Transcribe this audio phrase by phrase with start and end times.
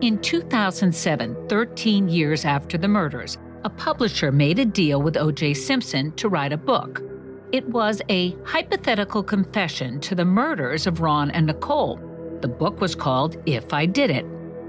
[0.00, 5.54] In 2007, 13 years after the murders, a publisher made a deal with O.J.
[5.54, 7.02] Simpson to write a book.
[7.50, 11.96] It was a hypothetical confession to the murders of Ron and Nicole.
[12.42, 14.24] The book was called If I Did It.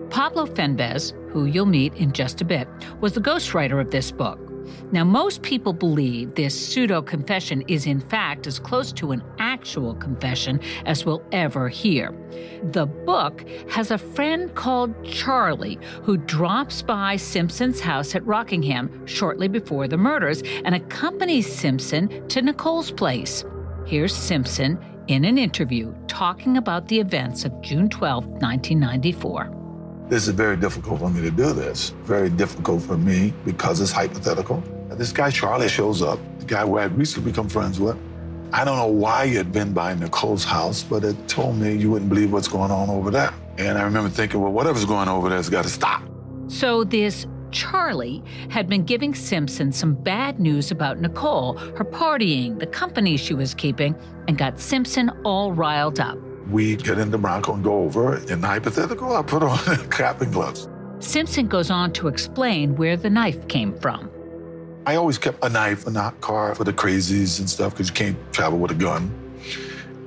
[0.10, 2.68] Pablo Fenjves, who you'll meet in just a bit,
[3.00, 4.40] was the ghostwriter of this book.
[4.92, 9.94] Now, most people believe this pseudo confession is in fact as close to an actual
[9.96, 12.14] confession as we'll ever hear.
[12.72, 19.48] The book has a friend called Charlie who drops by Simpson's house at Rockingham shortly
[19.48, 23.44] before the murders and accompanies Simpson to Nicole's place.
[23.86, 29.59] Here's Simpson in an interview talking about the events of June 12, 1994.
[30.10, 31.92] This is very difficult for me to do this.
[32.04, 34.64] Very difficult for me because it's hypothetical.
[34.90, 37.96] This guy, Charlie, shows up, the guy who I recently become friends with.
[38.52, 41.92] I don't know why you had been by Nicole's house, but it told me you
[41.92, 43.32] wouldn't believe what's going on over there.
[43.60, 46.02] And I remember thinking, well, whatever's going on over there has got to stop.
[46.48, 52.66] So this Charlie had been giving Simpson some bad news about Nicole, her partying, the
[52.66, 53.96] company she was keeping,
[54.28, 56.18] and got Simpson all riled up
[56.52, 58.18] we get in the Bronco and go over.
[58.32, 59.58] In the hypothetical, I put on
[59.90, 60.68] cap and gloves.
[61.00, 64.10] Simpson goes on to explain where the knife came from.
[64.86, 67.94] I always kept a knife in the car for the crazies and stuff because you
[67.94, 69.12] can't travel with a gun.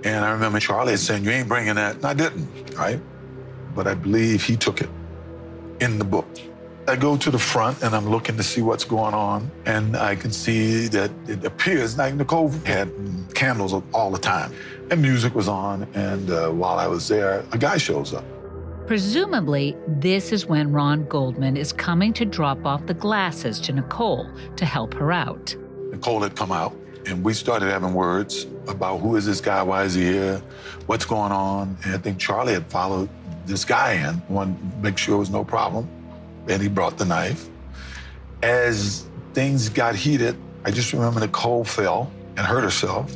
[0.05, 1.97] And I remember Charlie saying, You ain't bringing that.
[1.97, 3.01] And I didn't, right?
[3.75, 4.91] But I believe he took it
[5.81, 6.27] in the book.
[6.88, 10.16] I go to the front and I'm looking to see what's going on, and I
[10.16, 12.91] can see that it appears like Nicole had
[13.34, 14.52] candles all the time
[14.92, 15.88] and music was on.
[15.94, 18.25] And uh, while I was there, a guy shows up.
[18.86, 24.28] Presumably, this is when Ron Goldman is coming to drop off the glasses to Nicole
[24.56, 25.56] to help her out.
[25.91, 29.84] Nicole had come out, and we started having words about who is this guy, why
[29.84, 30.42] is he here,
[30.86, 31.77] what's going on.
[31.84, 33.08] And I think Charlie had followed
[33.47, 35.88] this guy in, wanted to make sure it was no problem,
[36.48, 37.48] and he brought the knife.
[38.43, 43.15] As things got heated, I just remember Nicole fell and hurt herself.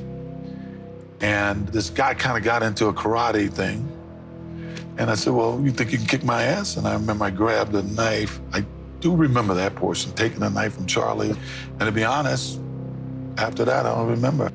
[1.21, 3.91] And this guy kind of got into a karate thing.
[4.99, 6.77] And I said, Well, you think you can kick my ass?
[6.77, 8.41] And I remember I grabbed a knife.
[8.53, 8.65] I
[9.00, 11.31] do remember that portion, taking a knife from Charlie.
[11.31, 12.61] And to be honest,
[13.39, 14.50] after that, I don't remember.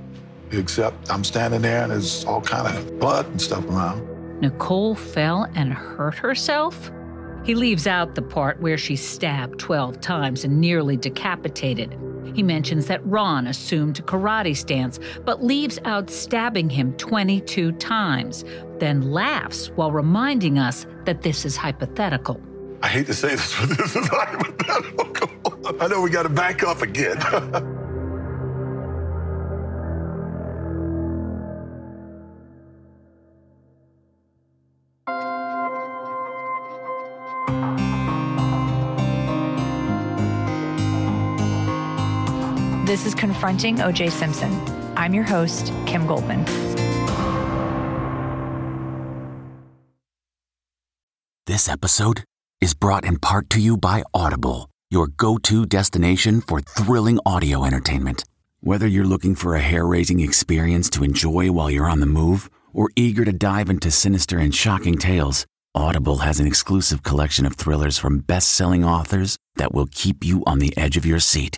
[0.51, 4.07] Except I'm standing there and there's all kind of blood and stuff around.
[4.41, 6.91] Nicole fell and hurt herself?
[7.43, 11.97] He leaves out the part where she's stabbed 12 times and nearly decapitated.
[12.35, 18.45] He mentions that Ron assumed a karate stance, but leaves out stabbing him 22 times,
[18.77, 22.39] then laughs while reminding us that this is hypothetical.
[22.83, 25.81] I hate to say this, but this is hypothetical.
[25.81, 27.17] I know we got to back up again.
[42.91, 44.51] This is Confronting OJ Simpson.
[44.97, 46.43] I'm your host, Kim Goldman.
[51.47, 52.25] This episode
[52.59, 57.63] is brought in part to you by Audible, your go to destination for thrilling audio
[57.63, 58.25] entertainment.
[58.59, 62.49] Whether you're looking for a hair raising experience to enjoy while you're on the move
[62.73, 67.53] or eager to dive into sinister and shocking tales, Audible has an exclusive collection of
[67.53, 71.57] thrillers from best selling authors that will keep you on the edge of your seat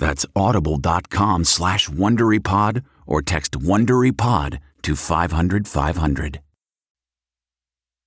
[0.00, 6.40] That's audible.com slash WonderyPod or text WonderyPod to 500 500.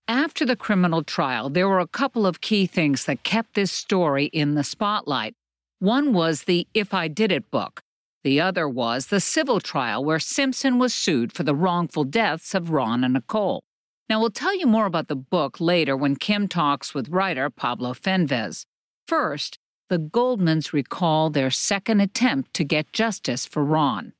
[0.09, 4.25] After the criminal trial, there were a couple of key things that kept this story
[4.25, 5.33] in the spotlight.
[5.79, 7.79] One was the If I Did It book.
[8.23, 12.71] The other was the civil trial where Simpson was sued for the wrongful deaths of
[12.71, 13.63] Ron and Nicole.
[14.09, 17.93] Now, we'll tell you more about the book later when Kim talks with writer Pablo
[17.93, 18.65] Fenjves.
[19.07, 24.13] First, the Goldmans recall their second attempt to get justice for Ron.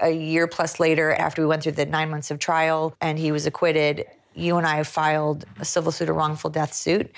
[0.00, 3.32] A year plus later, after we went through the nine months of trial and he
[3.32, 4.04] was acquitted,
[4.34, 7.10] you and I filed a civil suit, a wrongful death suit.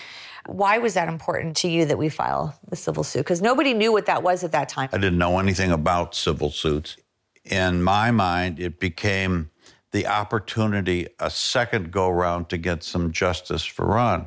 [0.47, 3.21] Why was that important to you that we file the civil suit?
[3.21, 4.89] Because nobody knew what that was at that time.
[4.93, 6.97] I didn't know anything about civil suits.
[7.45, 9.51] In my mind, it became
[9.91, 14.27] the opportunity, a second go round to get some justice for Ron.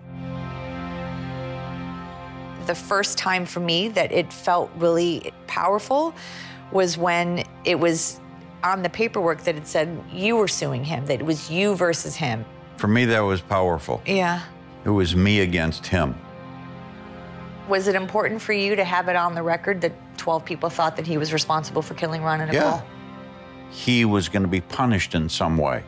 [2.66, 6.14] The first time for me that it felt really powerful
[6.72, 8.20] was when it was
[8.64, 12.16] on the paperwork that it said you were suing him, that it was you versus
[12.16, 12.46] him.
[12.78, 14.02] For me, that was powerful.
[14.06, 14.42] Yeah.
[14.86, 16.16] It was me against him.
[17.68, 20.96] Was it important for you to have it on the record that 12 people thought
[20.96, 22.70] that he was responsible for killing Ron and Nicole?
[22.70, 22.82] Yeah.
[23.70, 25.84] He was going to be punished in some way.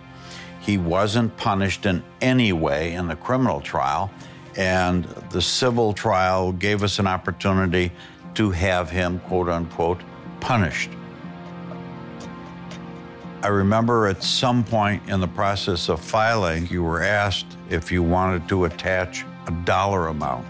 [0.62, 4.10] He wasn't punished in any way in the criminal trial,
[4.58, 7.92] and the civil trial gave us an opportunity
[8.36, 10.02] to have him, quote unquote,
[10.40, 10.90] punished.
[13.44, 18.02] I remember at some point in the process of filing, you were asked if you
[18.02, 20.46] wanted to attach a dollar amount.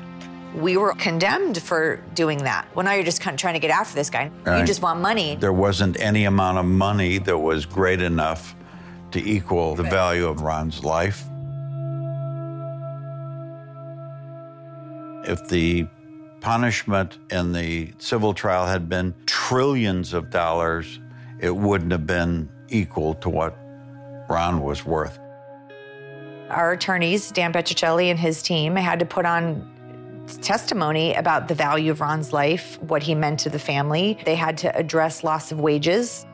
[0.54, 2.68] We were condemned for doing that.
[2.76, 4.30] Well, now you're just kind of trying to get after this guy.
[4.46, 5.36] You just want money.
[5.36, 8.56] There wasn't any amount of money that was great enough
[9.12, 11.24] to equal the value of Ron's life.
[15.26, 15.88] If the
[16.42, 21.00] punishment in the civil trial had been trillions of dollars,
[21.40, 23.58] it wouldn't have been equal to what
[24.30, 25.20] Ron was worth.
[26.50, 29.70] Our attorneys, Dan Petrocelli and his team, had to put on
[30.42, 34.18] testimony about the value of Ron's life, what he meant to the family.
[34.26, 36.26] They had to address loss of wages.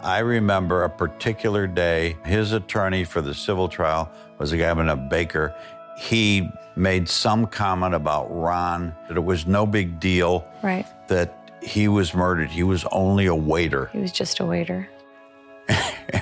[0.00, 4.82] I remember a particular day, his attorney for the civil trial was a guy by
[4.82, 5.54] the name of Baker.
[5.98, 10.86] He made some comment about Ron, that it was no big deal Right.
[11.08, 12.50] that he was murdered.
[12.50, 13.86] He was only a waiter.
[13.92, 14.88] He was just a waiter.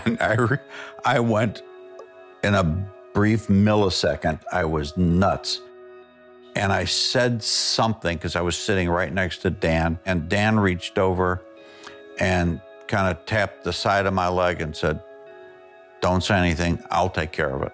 [0.05, 0.58] And I, re-
[1.05, 1.62] I went
[2.43, 2.64] in a
[3.14, 5.61] brief millisecond, I was nuts.
[6.56, 10.99] And I said something because I was sitting right next to Dan, and Dan reached
[10.99, 11.40] over
[12.19, 15.00] and kind of tapped the side of my leg and said,
[16.00, 17.72] Don't say anything, I'll take care of it.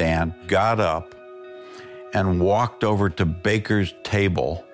[0.00, 1.14] Dan got up
[2.14, 4.64] and walked over to Baker's table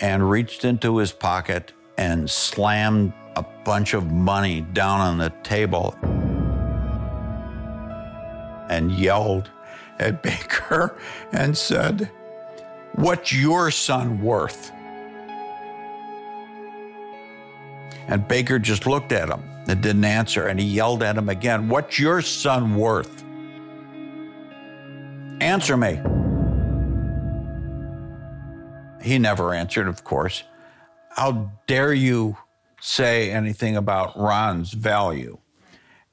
[0.00, 5.96] and reached into his pocket and slammed a bunch of money down on the table
[8.70, 9.50] and yelled
[9.98, 10.96] at Baker
[11.32, 12.08] and said,
[12.92, 14.70] What's your son worth?
[18.06, 21.68] And Baker just looked at him and didn't answer, and he yelled at him again,
[21.68, 23.24] What's your son worth?
[25.46, 26.00] Answer me.
[29.00, 30.42] He never answered, of course.
[31.10, 32.36] How dare you
[32.80, 35.38] say anything about Ron's value?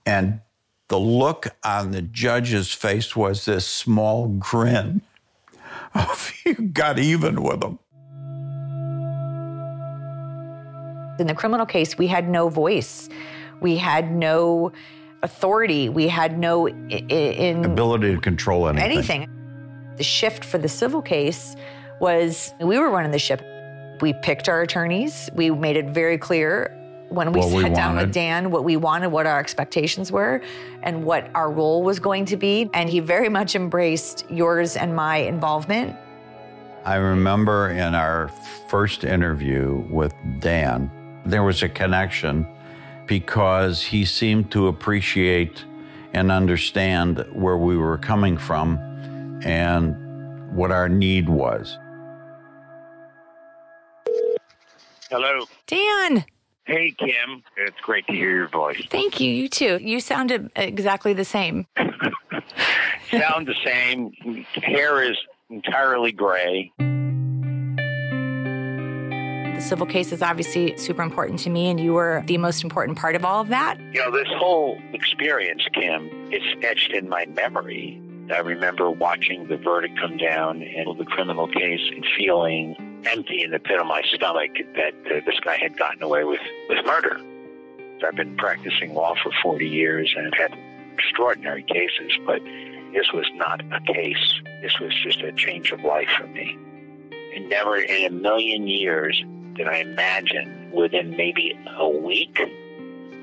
[0.05, 0.41] And
[0.87, 5.01] the look on the judge's face was this small grin
[5.95, 7.79] of you got even with him.
[11.19, 13.09] In the criminal case, we had no voice.
[13.61, 14.73] We had no
[15.23, 15.89] authority.
[15.89, 18.91] We had no in Ability to control anything.
[18.91, 19.29] anything.
[19.97, 21.55] The shift for the civil case
[21.99, 23.41] was we were running the ship.
[24.01, 25.29] We picked our attorneys.
[25.33, 26.77] We made it very clear
[27.09, 30.41] when we What we sat down with Dan what we wanted, what our expectations were,
[30.81, 32.69] and what our role was going to be.
[32.73, 35.95] And he very much embraced yours and my involvement.
[36.85, 38.29] I remember in our
[38.67, 40.91] first interview with Dan,
[41.25, 42.45] there was a connection
[43.07, 45.63] because he seemed to appreciate
[46.13, 48.77] and understand where we were coming from
[49.43, 51.77] and what our need was.
[55.09, 55.45] Hello.
[55.67, 56.25] Dan,
[56.65, 57.43] Hey, Kim.
[57.57, 58.81] It's great to hear your voice.
[58.89, 59.29] thank you.
[59.29, 59.79] You too.
[59.81, 61.67] You sounded exactly the same.
[63.11, 64.13] Sound the same.
[64.55, 65.17] Hair is
[65.49, 66.71] entirely gray.
[69.55, 72.97] The civil case is obviously super important to me, and you were the most important
[72.97, 73.79] part of all of that.
[73.93, 78.01] You know, this whole experience, Kim, it's etched in my memory.
[78.33, 83.51] I remember watching the verdict come down and the criminal case and feeling empty in
[83.51, 87.19] the pit of my stomach that uh, this guy had gotten away with, with murder.
[88.05, 90.57] I've been practicing law for 40 years and had
[90.93, 92.41] extraordinary cases, but
[92.93, 94.41] this was not a case.
[94.61, 96.57] This was just a change of life for me.
[97.35, 99.23] And never in a million years
[99.55, 102.39] did I imagine within maybe a week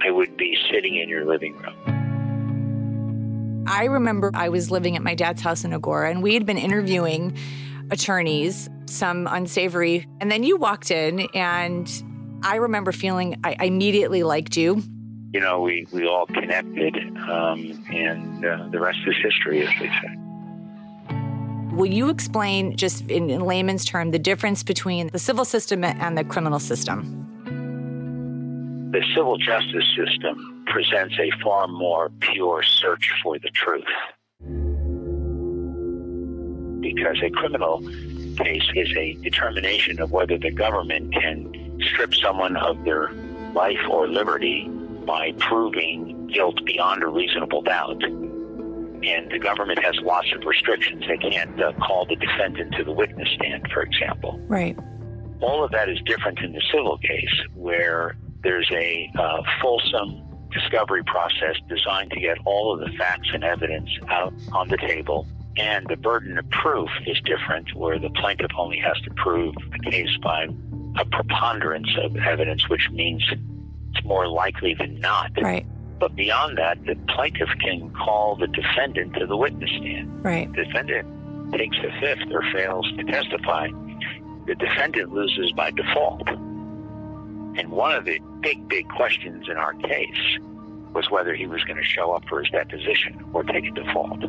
[0.02, 3.64] I would be sitting in your living room.
[3.66, 6.58] I remember I was living at my dad's house in Agoura, and we had been
[6.58, 7.36] interviewing
[7.90, 10.06] attorneys, some unsavory.
[10.20, 11.90] And then you walked in, and
[12.42, 14.82] I remember feeling I, I immediately liked you.
[15.32, 16.96] You know, we, we all connected,
[17.28, 20.16] um, and uh, the rest is history, as they say.
[21.72, 26.18] Will you explain, just in, in layman's term, the difference between the civil system and
[26.18, 27.16] the criminal system?
[28.92, 33.84] The civil justice system presents a far more pure search for the truth.
[36.80, 37.80] Because a criminal
[38.36, 43.12] case is a determination of whether the government can strip someone of their
[43.54, 44.68] life or liberty
[45.06, 48.02] by proving guilt beyond a reasonable doubt.
[49.02, 51.04] And the government has lots of restrictions.
[51.08, 54.38] They can't uh, call the defendant to the witness stand, for example.
[54.46, 54.78] Right.
[55.40, 61.02] All of that is different in the civil case, where there's a uh, fulsome discovery
[61.04, 65.26] process designed to get all of the facts and evidence out on the table.
[65.56, 69.90] And the burden of proof is different, where the plaintiff only has to prove the
[69.90, 70.46] case by
[70.98, 73.24] a preponderance of evidence, which means
[73.94, 75.30] it's more likely than not.
[75.40, 75.66] Right.
[76.00, 80.24] But beyond that, the plaintiff can call the defendant to the witness stand.
[80.24, 80.50] Right.
[80.50, 83.68] The defendant takes the fifth or fails to testify.
[84.46, 86.26] The defendant loses by default.
[86.26, 90.38] And one of the big, big questions in our case
[90.94, 94.24] was whether he was going to show up for his deposition or take a default.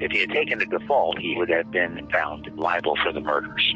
[0.00, 3.74] If he had taken a default, he would have been found liable for the murders.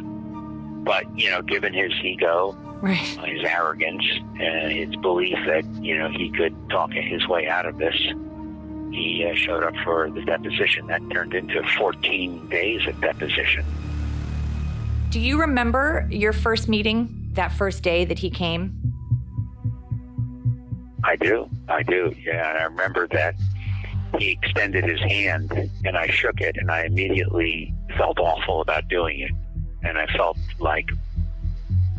[0.84, 2.96] But, you know, given his ego, Right.
[2.98, 4.04] his arrogance,
[4.40, 7.94] and his belief that, you know, he could talk his way out of this,
[8.90, 10.86] he uh, showed up for the deposition.
[10.86, 13.64] That turned into 14 days of deposition.
[15.10, 18.76] Do you remember your first meeting, that first day that he came?
[21.04, 21.48] I do.
[21.68, 22.14] I do.
[22.24, 23.34] Yeah, and I remember that
[24.18, 25.52] he extended his hand
[25.84, 29.30] and I shook it and I immediately felt awful about doing it.
[29.82, 30.88] And I felt like,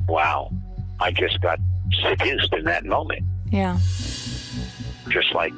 [0.07, 0.51] wow,
[1.00, 1.59] I just got
[2.01, 3.77] seduced in that moment, Yeah.
[5.09, 5.53] just like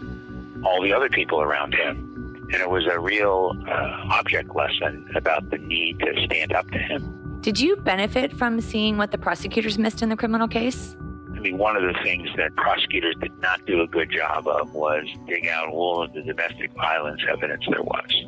[0.66, 2.10] all the other people around him.
[2.54, 6.78] And it was a real uh, object lesson about the need to stand up to
[6.78, 7.40] him.
[7.42, 10.96] Did you benefit from seeing what the prosecutors missed in the criminal case?
[11.36, 14.74] I mean, one of the things that prosecutors did not do a good job of
[14.74, 18.26] was dig out all of the domestic violence evidence there was.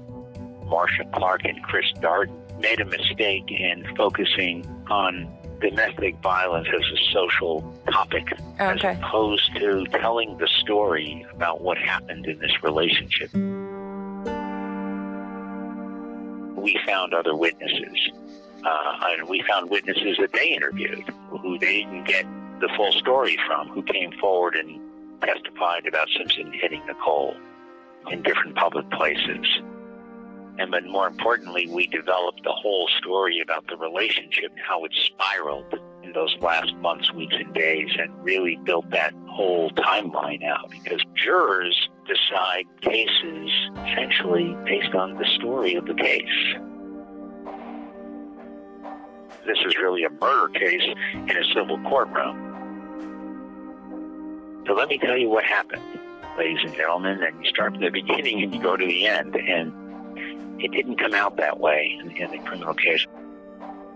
[0.66, 5.32] Marcia Clark and Chris Darden made a mistake in focusing on
[5.62, 8.88] domestic violence as a social topic Okay.
[8.90, 13.34] as opposed to telling the story about what happened in this relationship.
[16.58, 18.10] We found other witnesses,
[18.64, 22.26] uh, and we found witnesses that they interviewed who they didn't get
[22.60, 24.80] the full story from, who came forward and
[25.22, 27.36] testified about Simpson hitting Nicole
[28.12, 29.46] in different public places.
[30.58, 34.92] And but more importantly, we developed the whole story about the relationship and how it
[34.94, 40.70] spiraled in those last months, weeks, and days, and really built that whole timeline out.
[40.70, 43.52] Because jurors decide cases
[43.86, 46.56] essentially based on the story of the case.
[49.46, 50.82] This is really a murder case
[51.14, 52.54] in a civil courtroom.
[54.68, 55.84] So let me tell you what happened,
[56.38, 57.22] ladies and gentlemen.
[57.22, 59.36] And you start from the beginning and you go to the end.
[59.36, 59.85] And
[60.60, 63.06] it didn't come out that way in, in the criminal case.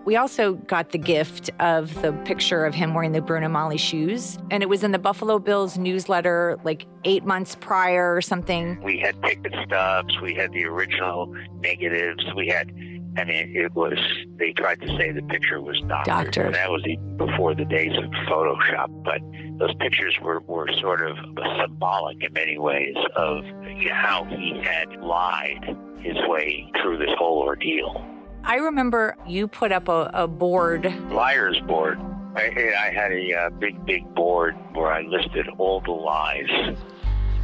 [0.05, 4.39] We also got the gift of the picture of him wearing the Bruno Magli shoes.
[4.49, 8.81] And it was in the Buffalo Bills newsletter like eight months prior or something.
[8.81, 10.19] We had ticket stubs.
[10.21, 11.27] We had the original
[11.59, 12.23] negatives.
[12.35, 12.71] We had,
[13.17, 13.97] I mean, it was,
[14.37, 16.05] they tried to say the picture was doctored.
[16.05, 16.53] Doctored.
[16.53, 19.03] That was even before the days of Photoshop.
[19.03, 19.21] But
[19.57, 21.17] those pictures were, were sort of
[21.59, 23.43] symbolic in many ways of
[23.91, 28.05] how he had lied his way through this whole ordeal.
[28.43, 30.85] I remember you put up a, a board.
[31.11, 31.99] Liars board.
[32.35, 36.77] I, I had a uh, big, big board where I listed all the lies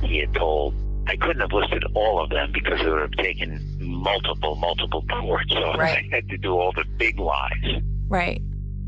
[0.02, 0.74] he had told.
[1.08, 5.52] I couldn't have listed all of them because it would have taken multiple, multiple boards.
[5.52, 6.06] So Right.
[6.12, 7.82] I had to do all the big lies.
[8.08, 8.42] Right.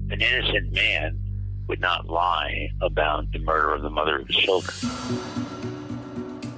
[0.09, 1.19] An innocent man
[1.67, 4.75] would not lie about the murder of the mother of his children.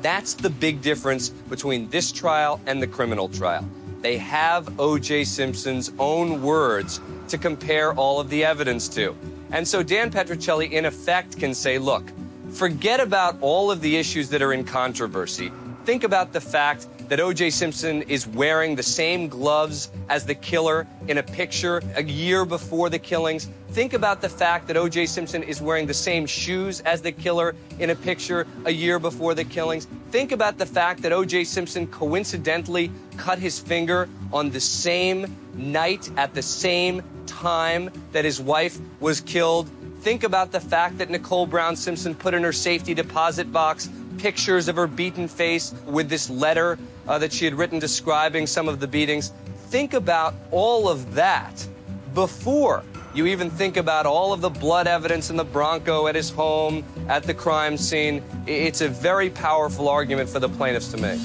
[0.02, 3.68] That's the big difference between this trial and the criminal trial.
[4.02, 5.26] They have O.J.
[5.26, 9.16] Simpson's own words to compare all of the evidence to.
[9.52, 12.04] And so Dan Petrocelli, in effect, can say, look,
[12.52, 15.52] forget about all of the issues that are in controversy.
[15.86, 17.50] Think about the fact that O.J.
[17.50, 22.90] Simpson is wearing the same gloves as the killer in a picture a year before
[22.90, 23.50] the killings.
[23.70, 25.08] Think about the fact that O.J.
[25.08, 29.34] Simpson is wearing the same shoes as the killer in a picture a year before
[29.34, 29.88] the killings.
[30.12, 31.46] Think about the fact that O.J.
[31.46, 38.40] Simpson coincidentally cut his finger on the same night at the same time that his
[38.40, 39.70] wife was killed.
[40.02, 44.68] Think about the fact that Nicole Brown Simpson put in her safety deposit box pictures
[44.68, 46.78] of her beaten face with this letter
[47.08, 49.34] uh, that she had written describing some of the beatings.
[49.68, 51.68] Think about all of that
[52.14, 56.30] before you even think about all of the blood evidence in the Bronco at his
[56.30, 58.24] home, at the crime scene.
[58.46, 61.20] It's a very powerful argument for the plaintiffs to make.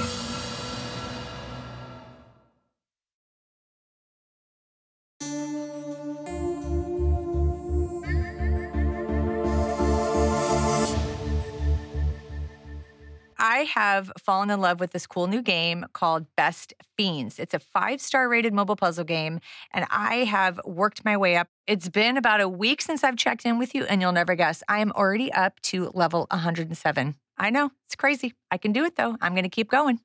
[13.75, 17.41] Have fallen in love with this cool new game called Best Fiends.
[17.41, 19.41] It's a five star rated mobile puzzle game,
[19.73, 21.49] and I have worked my way up.
[21.67, 24.63] It's been about a week since I've checked in with you, and you'll never guess.
[24.69, 27.17] I am already up to level 107.
[27.37, 28.35] I know, it's crazy.
[28.49, 29.17] I can do it though.
[29.21, 29.99] I'm going to keep going.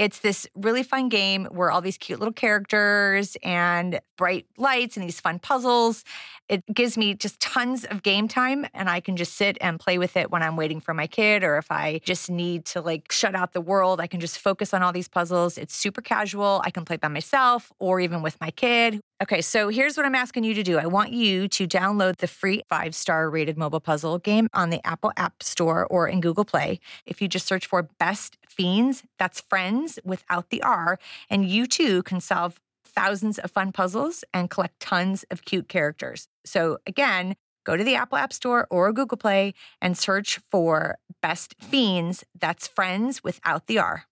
[0.00, 5.04] It's this really fun game where all these cute little characters and bright lights and
[5.04, 6.04] these fun puzzles.
[6.48, 9.98] It gives me just tons of game time and I can just sit and play
[9.98, 13.12] with it when I'm waiting for my kid or if I just need to like
[13.12, 15.58] shut out the world, I can just focus on all these puzzles.
[15.58, 16.62] It's super casual.
[16.64, 19.02] I can play by myself or even with my kid.
[19.22, 20.78] Okay, so here's what I'm asking you to do.
[20.78, 24.80] I want you to download the free five star rated mobile puzzle game on the
[24.86, 26.80] Apple App Store or in Google Play.
[27.04, 30.98] If you just search for Best Fiends, that's friends without the R,
[31.28, 36.26] and you too can solve thousands of fun puzzles and collect tons of cute characters.
[36.46, 41.54] So, again, go to the Apple App Store or Google Play and search for Best
[41.60, 44.06] Fiends, that's friends without the R.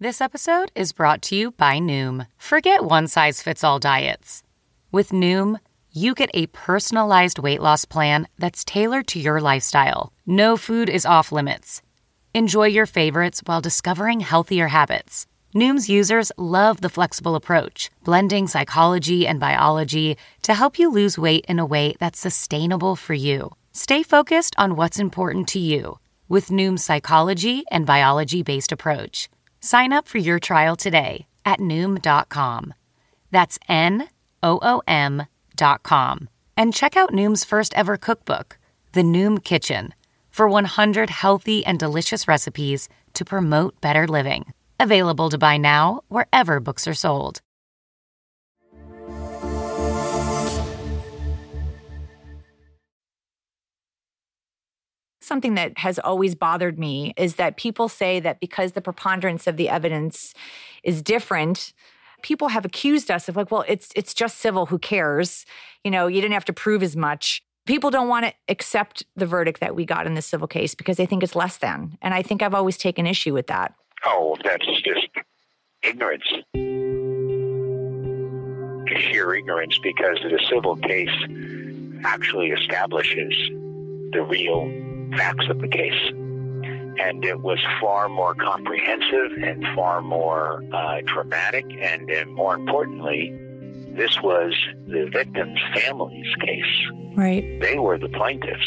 [0.00, 2.26] This episode is brought to you by Noom.
[2.36, 4.42] Forget one size fits all diets.
[4.90, 5.60] With Noom,
[5.92, 10.12] you get a personalized weight loss plan that's tailored to your lifestyle.
[10.26, 11.80] No food is off limits.
[12.34, 15.26] Enjoy your favorites while discovering healthier habits.
[15.54, 21.44] Noom's users love the flexible approach, blending psychology and biology to help you lose weight
[21.48, 23.52] in a way that's sustainable for you.
[23.70, 29.28] Stay focused on what's important to you with Noom's psychology and biology based approach.
[29.64, 32.74] Sign up for your trial today at Noom.com.
[33.30, 34.08] That's N
[34.42, 36.28] O O M.com.
[36.54, 38.58] And check out Noom's first ever cookbook,
[38.92, 39.94] The Noom Kitchen,
[40.30, 44.52] for 100 healthy and delicious recipes to promote better living.
[44.78, 47.40] Available to buy now wherever books are sold.
[55.24, 59.56] Something that has always bothered me is that people say that because the preponderance of
[59.56, 60.34] the evidence
[60.82, 61.72] is different,
[62.22, 65.46] people have accused us of like, well, it's it's just civil, who cares?
[65.82, 67.42] You know, you didn't have to prove as much.
[67.64, 70.98] People don't want to accept the verdict that we got in the civil case because
[70.98, 71.96] they think it's less than.
[72.02, 73.74] And I think I've always taken issue with that.
[74.04, 75.08] Oh, that's just
[75.82, 76.28] ignorance.
[79.00, 81.08] Sheer ignorance because the civil case
[82.04, 83.32] actually establishes
[84.12, 86.12] the real facts of the case.
[86.96, 91.64] And it was far more comprehensive and far more uh, dramatic.
[91.80, 93.36] And uh, more importantly,
[93.96, 94.54] this was
[94.86, 97.16] the victim's family's case.
[97.16, 97.60] Right.
[97.60, 98.66] They were the plaintiffs,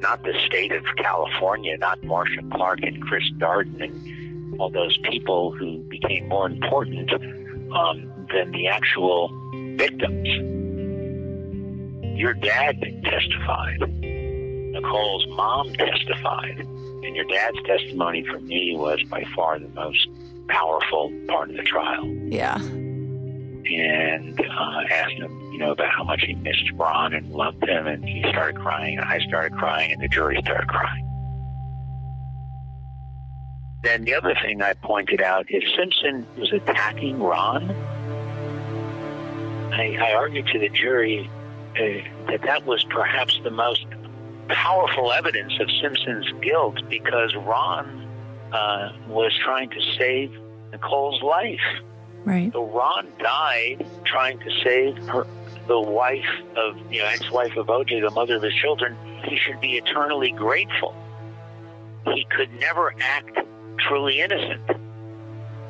[0.00, 5.52] not the state of California, not Marcia Clark and Chris Darden and all those people
[5.52, 9.28] who became more important um, than the actual
[9.76, 10.28] victims.
[12.18, 13.80] Your dad testified.
[14.72, 16.58] Nicole's mom testified.
[17.02, 20.08] And your dad's testimony for me was by far the most
[20.48, 22.06] powerful part of the trial.
[22.28, 22.56] Yeah.
[22.56, 27.86] And uh, asked him, you know, about how much he missed Ron and loved him.
[27.86, 31.06] And he started crying, and I started crying, and the jury started crying.
[33.82, 37.70] Then the other thing I pointed out is Simpson was attacking Ron.
[39.72, 41.30] I, I argued to the jury
[41.76, 43.86] uh, that that was perhaps the most
[44.54, 48.08] powerful evidence of Simpson's guilt because Ron
[48.52, 50.36] uh, was trying to save
[50.72, 51.60] Nicole's life.
[52.24, 52.52] Right.
[52.52, 55.26] So Ron died trying to save her,
[55.66, 58.96] the wife of, you know, ex-wife of OJ, the mother of his children.
[59.24, 60.94] He should be eternally grateful.
[62.06, 63.38] He could never act
[63.78, 64.62] truly innocent.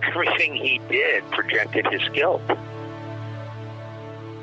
[0.02, 2.42] Everything he did projected his guilt.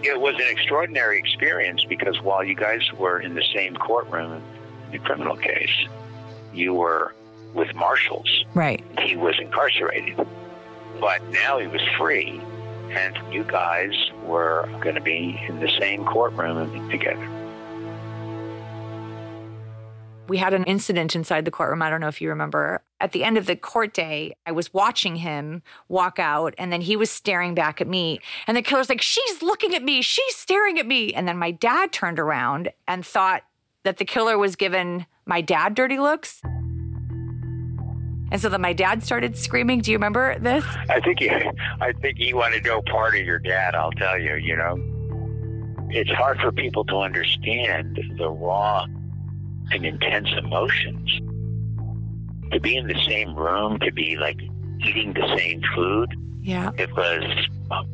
[0.03, 4.91] It was an extraordinary experience because while you guys were in the same courtroom in
[4.91, 5.87] the criminal case,
[6.53, 7.13] you were
[7.53, 8.45] with marshals.
[8.53, 8.83] Right.
[8.99, 10.15] He was incarcerated.
[10.99, 12.41] But now he was free,
[12.91, 17.36] and you guys were going to be in the same courtroom together.
[20.27, 21.81] We had an incident inside the courtroom.
[21.81, 22.81] I don't know if you remember.
[22.99, 26.81] At the end of the court day, I was watching him walk out, and then
[26.81, 28.19] he was staring back at me.
[28.47, 30.01] And the killer's like, She's looking at me.
[30.01, 31.13] She's staring at me.
[31.13, 33.43] And then my dad turned around and thought
[33.83, 36.41] that the killer was giving my dad dirty looks.
[38.29, 39.79] And so then my dad started screaming.
[39.79, 40.65] Do you remember this?
[40.89, 43.73] I think he, I think he wanted no part of your dad.
[43.73, 44.35] I'll tell you.
[44.35, 44.75] You know,
[45.89, 48.85] it's hard for people to understand the raw
[49.71, 51.09] and intense emotions.
[52.51, 54.39] To be in the same room, to be like
[54.85, 56.71] eating the same food, Yeah.
[56.77, 57.23] it was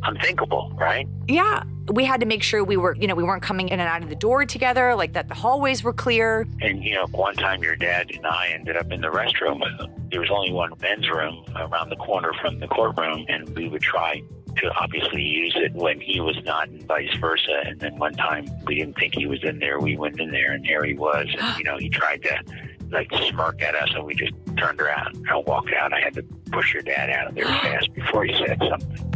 [0.04, 1.08] unthinkable, right?
[1.28, 1.64] Yeah.
[1.92, 4.04] We had to make sure we were, you know, we weren't coming in and out
[4.04, 6.48] of the door together, like that the hallways were clear.
[6.62, 9.82] And you know, one time your dad and I ended up in the restroom with
[9.90, 9.94] him.
[10.12, 13.82] There was only one men's room around the corner from the courtroom, and we would
[13.82, 14.22] try
[14.58, 17.64] to obviously use it when he was not and vice versa.
[17.66, 19.80] And then one time we didn't think he was in there.
[19.80, 21.28] We went in there and there he was.
[21.38, 22.44] And, you know, he tried to
[22.90, 25.94] like smirk at us and we just turned around and walked out.
[25.94, 29.10] I had to push your dad out of there fast before he said something.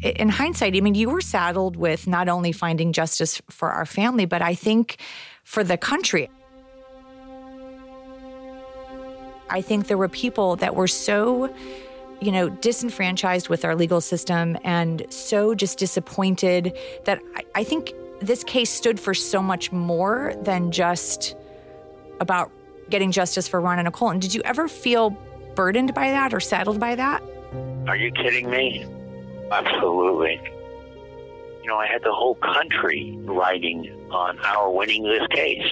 [0.00, 4.26] In hindsight, I mean, you were saddled with not only finding justice for our family,
[4.26, 4.98] but I think
[5.42, 6.30] for the country.
[9.50, 11.52] I think there were people that were so
[12.20, 17.92] you know, disenfranchised with our legal system and so just disappointed that I, I, think
[18.20, 21.36] this case stood for so much more than just
[22.20, 22.50] about
[22.90, 24.10] getting justice for Ron and Nicole.
[24.10, 25.10] And did you ever feel
[25.54, 27.22] burdened by that or saddled by that?
[27.86, 28.84] Are you kidding me?
[29.50, 30.40] Absolutely.
[31.62, 35.70] You know, I had the whole country riding on our winning this case.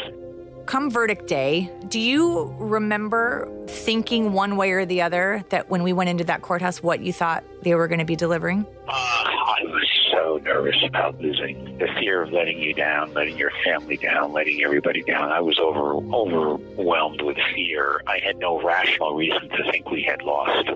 [0.66, 5.92] Come verdict day, do you remember thinking one way or the other that when we
[5.92, 8.66] went into that courthouse, what you thought they were going to be delivering?
[8.88, 11.78] Uh, I was so nervous about losing.
[11.78, 15.30] The fear of letting you down, letting your family down, letting everybody down.
[15.30, 18.02] I was over overwhelmed with fear.
[18.08, 20.68] I had no rational reason to think we had lost.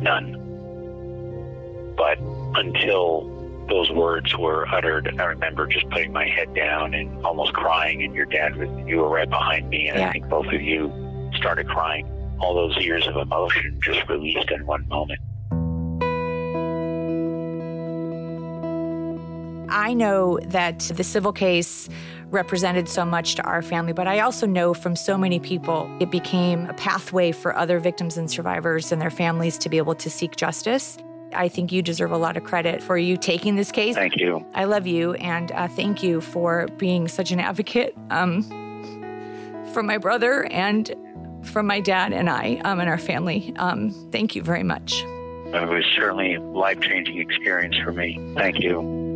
[0.00, 0.36] None.
[1.98, 2.18] But
[2.56, 3.37] until
[3.68, 8.02] those words were uttered, I remember just putting my head down and almost crying.
[8.02, 9.88] And your dad was, you were right behind me.
[9.88, 10.08] And yeah.
[10.08, 12.06] I think both of you started crying.
[12.40, 15.20] All those years of emotion just released in one moment.
[19.70, 21.88] I know that the civil case
[22.30, 26.10] represented so much to our family, but I also know from so many people it
[26.10, 30.10] became a pathway for other victims and survivors and their families to be able to
[30.10, 30.98] seek justice.
[31.34, 33.94] I think you deserve a lot of credit for you taking this case.
[33.94, 34.44] Thank you.
[34.54, 38.42] I love you, and uh, thank you for being such an advocate um,
[39.72, 40.94] for my brother and
[41.44, 43.54] for my dad and I um, and our family.
[43.56, 45.02] Um, thank you very much.
[45.02, 48.20] It was certainly a life changing experience for me.
[48.34, 49.07] Thank you.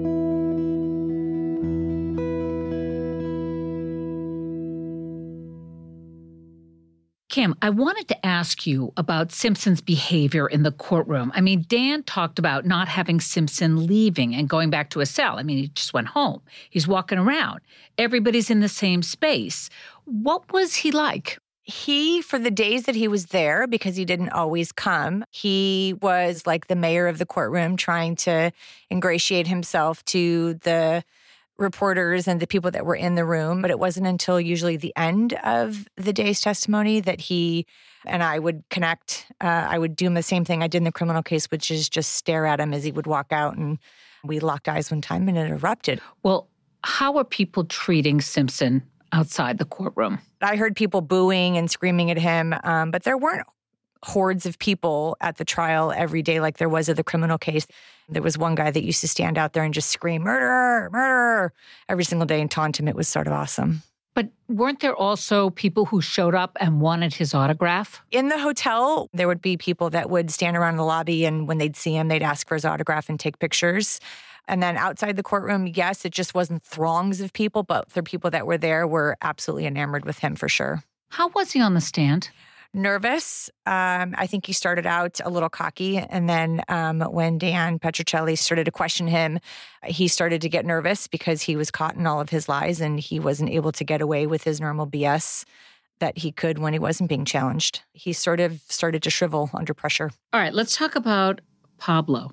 [7.32, 11.32] Kim, I wanted to ask you about Simpson's behavior in the courtroom.
[11.34, 15.38] I mean, Dan talked about not having Simpson leaving and going back to a cell.
[15.38, 16.42] I mean, he just went home.
[16.68, 17.60] He's walking around.
[17.96, 19.70] Everybody's in the same space.
[20.04, 21.38] What was he like?
[21.62, 26.46] He, for the days that he was there, because he didn't always come, he was
[26.46, 28.52] like the mayor of the courtroom trying to
[28.90, 31.02] ingratiate himself to the
[31.58, 33.62] reporters and the people that were in the room.
[33.62, 37.66] But it wasn't until usually the end of the day's testimony that he
[38.04, 39.26] and I would connect.
[39.40, 41.88] Uh, I would do the same thing I did in the criminal case, which is
[41.88, 43.56] just stare at him as he would walk out.
[43.56, 43.78] And
[44.24, 46.00] we locked eyes one time and it erupted.
[46.22, 46.48] Well,
[46.84, 50.18] how are people treating Simpson outside the courtroom?
[50.40, 53.46] I heard people booing and screaming at him, um, but there weren't
[54.04, 57.66] hordes of people at the trial every day like there was at the criminal case.
[58.08, 61.52] There was one guy that used to stand out there and just scream, murder, murder,
[61.88, 62.88] every single day and taunt him.
[62.88, 63.82] It was sort of awesome.
[64.14, 68.02] But weren't there also people who showed up and wanted his autograph?
[68.10, 71.56] In the hotel, there would be people that would stand around the lobby, and when
[71.56, 74.00] they'd see him, they'd ask for his autograph and take pictures.
[74.48, 78.30] And then outside the courtroom, yes, it just wasn't throngs of people, but the people
[78.30, 80.82] that were there were absolutely enamored with him for sure.
[81.10, 82.30] How was he on the stand?
[82.74, 83.50] Nervous.
[83.66, 85.98] Um, I think he started out a little cocky.
[85.98, 89.40] And then um, when Dan Petrocelli started to question him,
[89.84, 92.98] he started to get nervous because he was caught in all of his lies and
[92.98, 95.44] he wasn't able to get away with his normal BS
[96.00, 97.82] that he could when he wasn't being challenged.
[97.92, 100.10] He sort of started to shrivel under pressure.
[100.32, 101.40] All right, let's talk about
[101.78, 102.32] Pablo,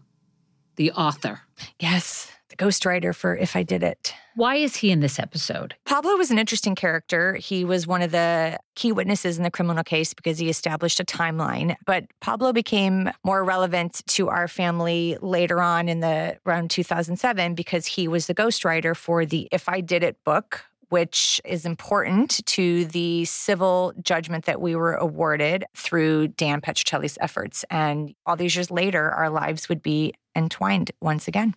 [0.75, 1.41] the author.
[1.80, 4.13] Yes the ghostwriter for If I Did It.
[4.35, 5.75] Why is he in this episode?
[5.85, 7.35] Pablo was an interesting character.
[7.35, 11.03] He was one of the key witnesses in the criminal case because he established a
[11.03, 11.75] timeline.
[11.85, 17.85] But Pablo became more relevant to our family later on in the around 2007 because
[17.85, 22.85] he was the ghostwriter for the If I Did It book, which is important to
[22.85, 27.63] the civil judgment that we were awarded through Dan Petrocelli's efforts.
[27.69, 31.53] And all these years later, our lives would be entwined once again.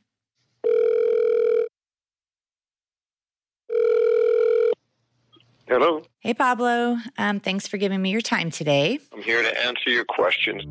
[5.73, 6.03] Hello.
[6.21, 6.99] Hey, Pablo.
[7.17, 8.99] Um, thanks for giving me your time today.
[9.11, 10.65] I'm here to answer your questions.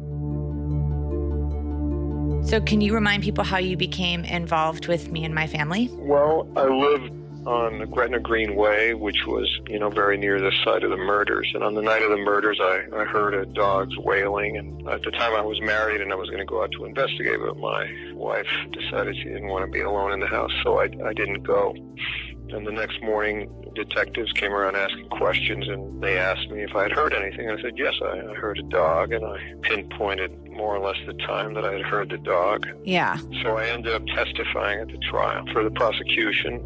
[2.47, 5.89] So, can you remind people how you became involved with me and my family?
[5.93, 7.11] Well, I lived
[7.45, 11.51] on Gretna Green Way, which was, you know, very near the site of the murders.
[11.53, 14.57] And on the night of the murders, I, I heard a dog's wailing.
[14.57, 16.85] And at the time, I was married and I was going to go out to
[16.85, 20.79] investigate, but my wife decided she didn't want to be alone in the house, so
[20.79, 21.75] I, I didn't go.
[22.49, 26.83] And the next morning, detectives came around asking questions, and they asked me if I
[26.83, 27.49] had heard anything.
[27.49, 31.13] I said, yes, I, I heard a dog, and I pinpointed more or less the
[31.13, 32.67] time that I had heard the dog.
[32.83, 33.17] Yeah.
[33.41, 36.59] So I ended up testifying at the trial for the prosecution.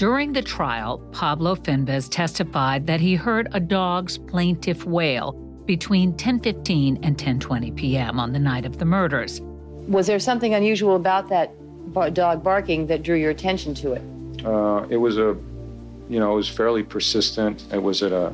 [0.00, 5.32] During the trial, Pablo Fenjves testified that he heard a dog's plaintive wail
[5.66, 8.18] between 10:15 and 10:20 p.m.
[8.18, 9.42] on the night of the murders.
[9.88, 11.52] Was there something unusual about that
[12.14, 14.02] dog barking that drew your attention to it?
[14.42, 15.36] Uh, it was a,
[16.08, 17.62] you know, it was fairly persistent.
[17.70, 18.32] It was at a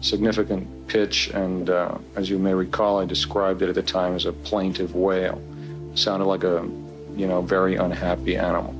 [0.00, 4.26] significant pitch, and uh, as you may recall, I described it at the time as
[4.26, 5.40] a plaintive wail.
[5.92, 6.68] It sounded like a,
[7.14, 8.74] you know, very unhappy animal.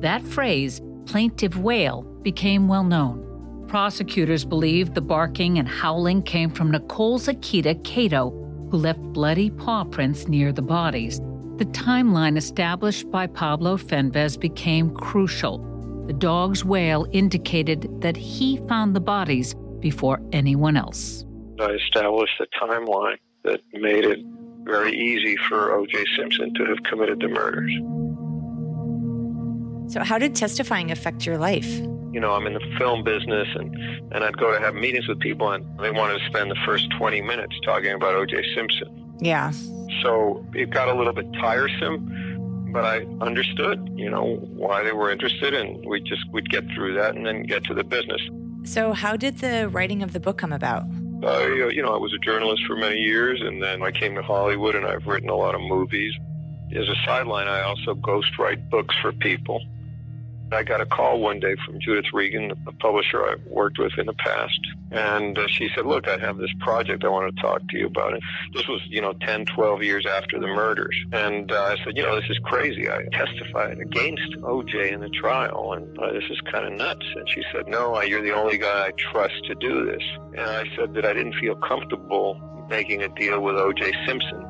[0.00, 3.66] That phrase, plaintive wail, became well known.
[3.66, 8.30] Prosecutors believed the barking and howling came from Nicole's Akita Kato,
[8.70, 11.18] who left bloody paw prints near the bodies.
[11.56, 15.58] The timeline established by Pablo Fenjves became crucial.
[16.06, 21.24] The dog's wail indicated that he found the bodies before anyone else.
[21.58, 24.20] I established a timeline that made it
[24.62, 26.04] very easy for O.J.
[26.16, 27.72] Simpson to have committed the murders.
[29.90, 31.68] So, how did testifying affect your life?
[32.12, 33.74] You know, I'm in the film business, and,
[34.12, 36.88] and I'd go to have meetings with people, and they wanted to spend the first
[36.96, 38.54] 20 minutes talking about O.J.
[38.54, 39.16] Simpson.
[39.18, 39.50] Yeah.
[40.02, 45.10] So it got a little bit tiresome, but I understood, you know, why they were
[45.10, 48.20] interested, and we just would get through that and then get to the business.
[48.62, 50.84] So, how did the writing of the book come about?
[51.24, 54.22] Uh, you know, I was a journalist for many years, and then I came to
[54.22, 56.14] Hollywood, and I've written a lot of movies.
[56.76, 59.60] As a sideline, I also ghostwrite books for people.
[60.52, 64.06] I got a call one day from Judith Regan, a publisher I worked with in
[64.06, 64.58] the past,
[64.90, 67.86] and uh, she said, "Look, I have this project I want to talk to you
[67.86, 71.84] about." And this was, you know, 10, 12 years after the murders, and uh, I
[71.84, 72.90] said, "You know, this is crazy.
[72.90, 77.28] I testified against OJ in the trial, and uh, this is kind of nuts." And
[77.28, 80.94] she said, "No, you're the only guy I trust to do this." And I said
[80.94, 84.49] that I didn't feel comfortable making a deal with OJ Simpson.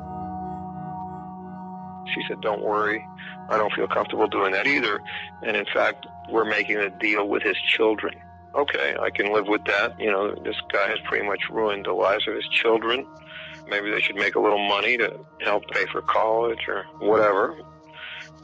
[2.13, 3.05] She said, Don't worry.
[3.49, 4.99] I don't feel comfortable doing that either.
[5.43, 8.15] And in fact, we're making a deal with his children.
[8.55, 9.99] Okay, I can live with that.
[9.99, 13.05] You know, this guy has pretty much ruined the lives of his children.
[13.69, 17.57] Maybe they should make a little money to help pay for college or whatever.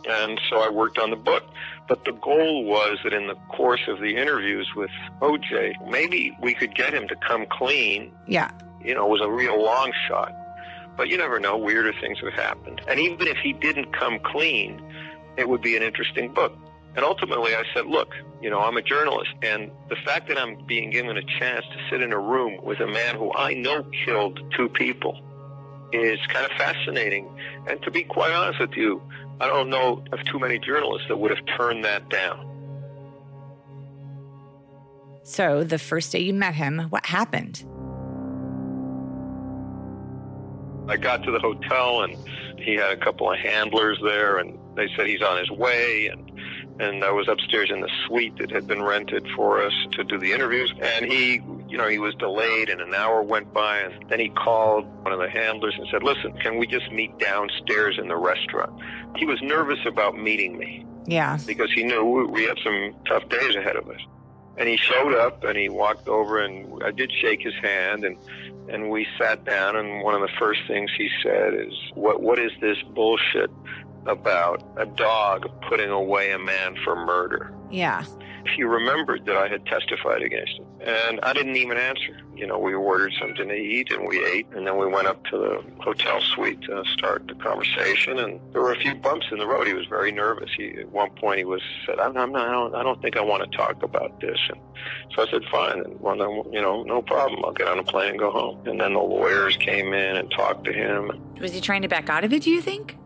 [0.10, 1.44] And so I worked on the book.
[1.88, 6.54] But the goal was that in the course of the interviews with OJ, maybe we
[6.54, 8.12] could get him to come clean.
[8.28, 8.52] Yeah.
[8.84, 10.34] You know, it was a real long shot.
[10.98, 12.82] But you never know, weirder things have happened.
[12.88, 14.82] And even if he didn't come clean,
[15.38, 16.58] it would be an interesting book.
[16.96, 20.66] And ultimately, I said, look, you know, I'm a journalist, and the fact that I'm
[20.66, 23.86] being given a chance to sit in a room with a man who I know
[24.06, 25.22] killed two people
[25.92, 27.30] is kind of fascinating.
[27.68, 29.02] And to be quite honest with you,
[29.40, 32.44] I don't know of too many journalists that would have turned that down.
[35.24, 37.64] So, the first day you met him, what happened?
[40.90, 42.16] I got to the hotel and
[42.60, 46.32] he had a couple of handlers there and they said he's on his way and
[46.80, 50.20] and I was upstairs in the suite that had been rented for us to do
[50.20, 50.72] the interviews.
[50.80, 54.30] And he you know he was delayed and an hour went by and then he
[54.30, 58.18] called one of the handlers and said listen can we just meet downstairs in the
[58.18, 58.72] restaurant?
[59.16, 60.86] He was nervous about meeting me.
[61.10, 61.38] Yeah.
[61.48, 64.02] because he knew we had some tough days ahead of us.
[64.58, 68.18] And he showed up and he walked over and I did shake his hand and
[68.70, 72.40] and we sat down and one of the first things he said is what what
[72.40, 73.50] is this bullshit
[74.06, 78.06] about a dog putting away a man for murder Yeah.
[78.50, 80.66] He remembered that I had testified against him.
[80.82, 82.18] And I didn't even answer.
[82.36, 85.24] You know we ordered something to eat and we ate and then we went up
[85.26, 88.20] to the hotel suite to start the conversation.
[88.20, 89.66] And there were a few bumps in the road.
[89.68, 90.52] He was very nervous.
[90.56, 93.18] He at one point he was said I'm, I'm not I don't, I don't think
[93.18, 94.40] I want to talk about this.
[94.50, 94.60] And
[95.16, 95.80] so I said fine.
[95.80, 97.44] And well then, you know no problem.
[97.44, 98.68] I'll get on a plane and go home.
[98.68, 101.12] And then the lawyers came in and talked to him.
[101.42, 102.98] Was he trying to back out of it, do you think?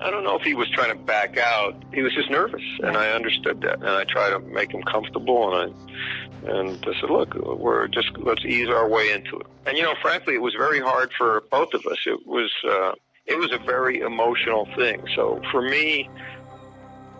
[0.00, 1.80] I don't know if he was trying to back out.
[1.94, 3.76] He was just nervous, and I understood that.
[3.76, 8.16] And I tried to make him comfortable, and I and I said, "Look, we're just
[8.18, 11.42] let's ease our way into it." And you know, frankly, it was very hard for
[11.50, 11.98] both of us.
[12.06, 12.92] It was uh,
[13.26, 15.06] it was a very emotional thing.
[15.14, 16.08] So for me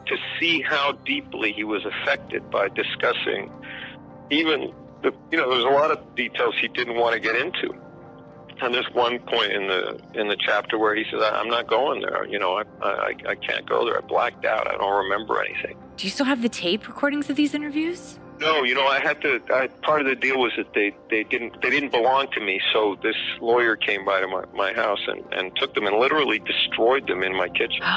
[0.06, 3.50] to see how deeply he was affected by discussing
[4.30, 7.74] even the you know, there's a lot of details he didn't want to get into
[8.60, 12.00] And there's one point in the in the chapter where he says, "I'm not going
[12.00, 12.26] there.
[12.26, 13.98] You know, I I, I can't go there.
[13.98, 14.66] I blacked out.
[14.66, 18.18] I don't remember anything." Do you still have the tape recordings of these interviews?
[18.38, 19.40] No, you know, I had to.
[19.50, 22.60] I, part of the deal was that they, they didn't they didn't belong to me.
[22.72, 26.38] So this lawyer came by to my, my house and, and took them and literally
[26.40, 27.82] destroyed them in my kitchen.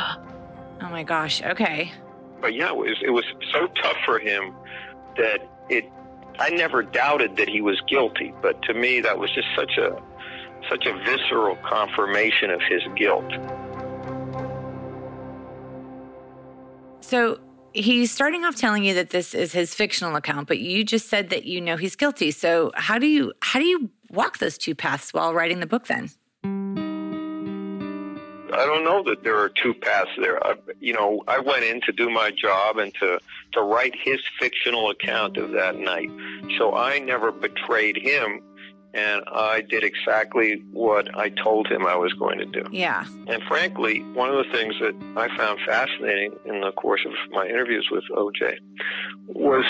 [0.82, 1.44] Oh my gosh.
[1.44, 1.92] Okay.
[2.40, 4.54] But yeah, it was it was so tough for him
[5.18, 5.92] that it.
[6.40, 10.02] I never doubted that he was guilty, but to me that was just such a
[10.70, 13.32] such a visceral confirmation of his guilt.
[17.02, 17.40] So
[17.74, 21.30] he's starting off telling you that this is his fictional account, but you just said
[21.30, 22.32] that you know he's guilty.
[22.32, 25.88] So how do you how do you walk those two paths while writing the book
[25.88, 26.10] then?
[28.52, 30.46] I don't know that there are two paths there.
[30.46, 33.20] I, you know, I went in to do my job and to
[33.54, 36.10] to write his fictional account of that night.
[36.58, 38.42] So I never betrayed him
[38.94, 42.66] and I did exactly what I told him I was going to do.
[42.72, 43.06] Yeah.
[43.28, 47.46] And frankly, one of the things that I found fascinating in the course of my
[47.46, 48.58] interviews with OJ
[49.28, 49.66] was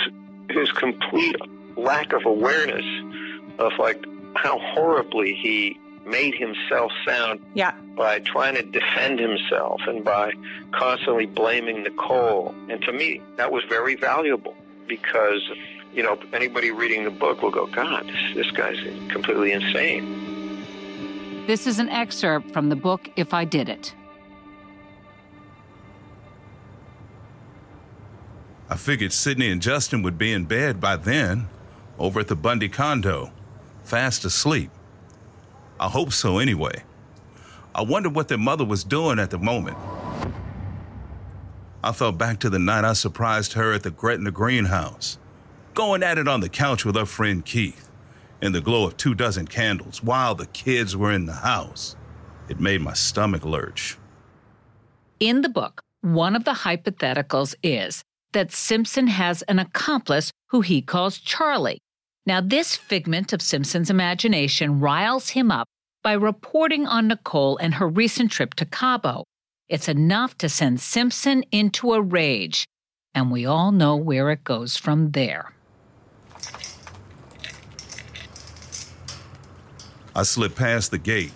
[0.50, 1.36] his complete
[1.76, 2.86] lack of awareness
[3.60, 4.04] of like
[4.36, 7.72] how horribly he made himself sound yeah.
[7.96, 10.32] by trying to defend himself and by
[10.72, 12.56] constantly blaming Nicole.
[12.70, 14.56] And to me, that was very valuable
[14.88, 15.42] because
[15.94, 18.80] you know, anybody reading the book will go, God, this, this guy's
[19.12, 21.46] completely insane.
[21.48, 23.94] This is an excerpt from the book If I Did It.
[28.70, 31.48] I figured Sydney and Justin would be in bed by then,
[31.98, 33.32] over at the Bundy condo,
[33.84, 34.70] fast asleep.
[35.80, 36.84] I hope so anyway.
[37.74, 39.78] I wondered what their mother was doing at the moment.
[41.84, 45.18] I thought back to the night I surprised her at the Gretna Green house
[45.74, 47.90] going at it on the couch with her friend Keith
[48.42, 51.96] in the glow of two dozen candles while the kids were in the house.
[52.48, 53.98] It made my stomach lurch.
[55.20, 60.82] In the book, one of the hypotheticals is that Simpson has an accomplice who he
[60.82, 61.80] calls Charlie.
[62.26, 65.68] Now, this figment of Simpson's imagination riles him up
[66.04, 69.26] by reporting on Nicole and her recent trip to Cabo.
[69.68, 72.66] It's enough to send Simpson into a rage,
[73.14, 75.54] and we all know where it goes from there.
[80.16, 81.34] I slipped past the gate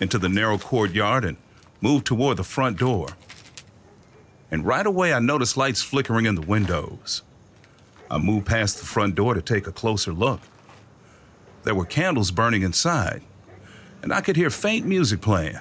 [0.00, 1.36] into the narrow courtyard and
[1.80, 3.08] moved toward the front door.
[4.50, 7.22] And right away, I noticed lights flickering in the windows.
[8.10, 10.40] I moved past the front door to take a closer look.
[11.64, 13.22] There were candles burning inside,
[14.02, 15.58] and I could hear faint music playing.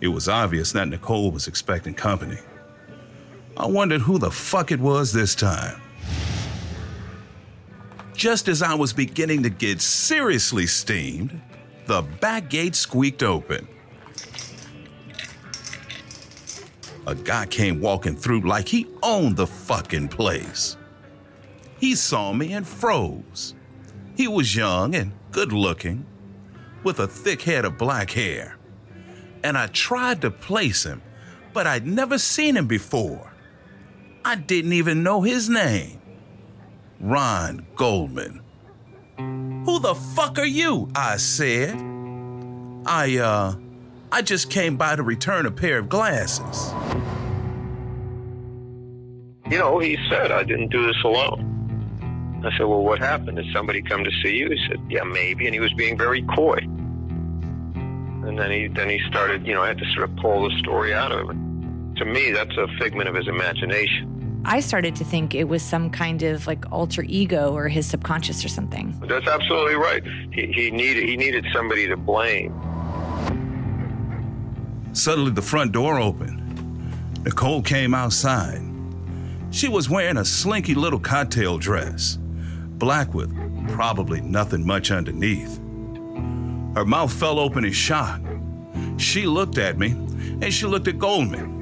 [0.00, 2.38] It was obvious that Nicole was expecting company.
[3.56, 5.80] I wondered who the fuck it was this time.
[8.16, 11.38] Just as I was beginning to get seriously steamed,
[11.84, 13.68] the back gate squeaked open.
[17.06, 20.78] A guy came walking through like he owned the fucking place.
[21.78, 23.54] He saw me and froze.
[24.16, 26.06] He was young and good looking,
[26.82, 28.56] with a thick head of black hair.
[29.44, 31.02] And I tried to place him,
[31.52, 33.30] but I'd never seen him before.
[34.24, 36.00] I didn't even know his name.
[37.00, 38.40] Ron Goldman.
[39.18, 40.90] Who the fuck are you?
[40.94, 41.80] I said.
[42.86, 43.54] I, uh,
[44.12, 46.72] I just came by to return a pair of glasses.
[49.50, 51.56] You know, he said, I didn't do this alone.
[52.44, 53.36] I said, Well, what happened?
[53.36, 54.50] Did somebody come to see you?
[54.50, 55.46] He said, Yeah, maybe.
[55.46, 56.58] And he was being very coy.
[58.26, 60.56] And then he then he started, you know, I had to sort of pull the
[60.58, 61.94] story out of him.
[61.96, 64.15] To me, that's a figment of his imagination.
[64.48, 68.44] I started to think it was some kind of like alter ego or his subconscious
[68.44, 68.94] or something.
[69.08, 70.04] That's absolutely right.
[70.32, 72.54] He, he needed he needed somebody to blame.
[74.92, 76.40] Suddenly, the front door opened.
[77.24, 78.62] Nicole came outside.
[79.50, 83.34] She was wearing a slinky little cocktail dress, black with
[83.68, 85.58] probably nothing much underneath.
[86.76, 88.20] Her mouth fell open in shock.
[88.96, 89.90] She looked at me,
[90.40, 91.55] and she looked at Goldman,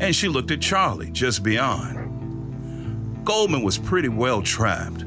[0.00, 3.24] and she looked at Charlie just beyond.
[3.24, 5.04] Goldman was pretty well trapped.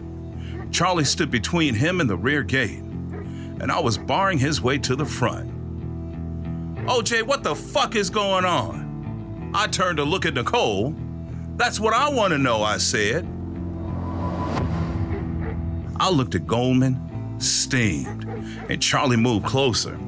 [0.71, 4.95] Charlie stood between him and the rear gate, and I was barring his way to
[4.95, 5.49] the front.
[6.85, 9.51] OJ, what the fuck is going on?
[9.53, 10.95] I turned to look at Nicole.
[11.57, 13.27] That's what I want to know, I said.
[15.99, 18.23] I looked at Goldman, steamed,
[18.69, 19.99] and Charlie moved closer,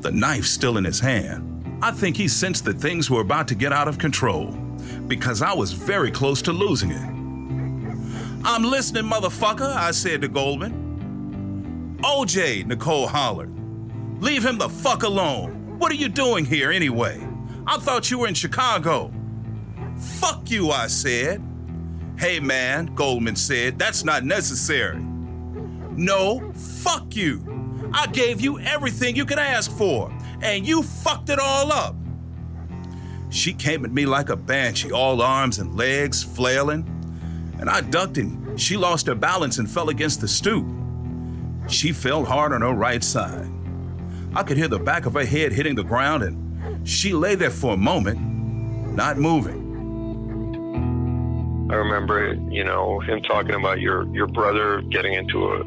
[0.00, 1.51] the knife still in his hand.
[1.82, 4.52] I think he sensed that things were about to get out of control
[5.08, 7.02] because I was very close to losing it.
[8.44, 11.98] I'm listening, motherfucker, I said to Goldman.
[12.04, 13.52] OJ, Nicole hollered.
[14.22, 15.76] Leave him the fuck alone.
[15.80, 17.20] What are you doing here anyway?
[17.66, 19.12] I thought you were in Chicago.
[19.96, 21.42] Fuck you, I said.
[22.16, 25.00] Hey man, Goldman said, that's not necessary.
[25.96, 27.90] No, fuck you.
[27.92, 30.12] I gave you everything you could ask for,
[30.42, 31.94] and you fucked it all up.
[33.30, 36.86] She came at me like a banshee, all arms and legs flailing,
[37.58, 40.66] and I ducked and she lost her balance and fell against the stoop.
[41.68, 43.48] She fell hard on her right side.
[44.34, 47.50] I could hear the back of her head hitting the ground, and she lay there
[47.50, 48.20] for a moment,
[48.94, 49.60] not moving.
[51.70, 55.60] I remember, you know, him talking about your your brother getting into a,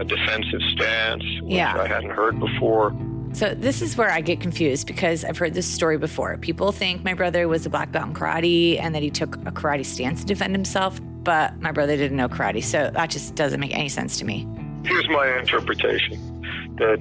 [0.00, 1.76] a defensive stance, which Yeah.
[1.80, 2.90] I hadn't heard before.
[3.34, 6.38] So this is where I get confused because I've heard this story before.
[6.38, 9.50] People think my brother was a black belt in karate and that he took a
[9.50, 12.62] karate stance to defend himself, but my brother didn't know karate.
[12.62, 14.46] So that just doesn't make any sense to me.
[14.84, 17.00] Here's my interpretation that,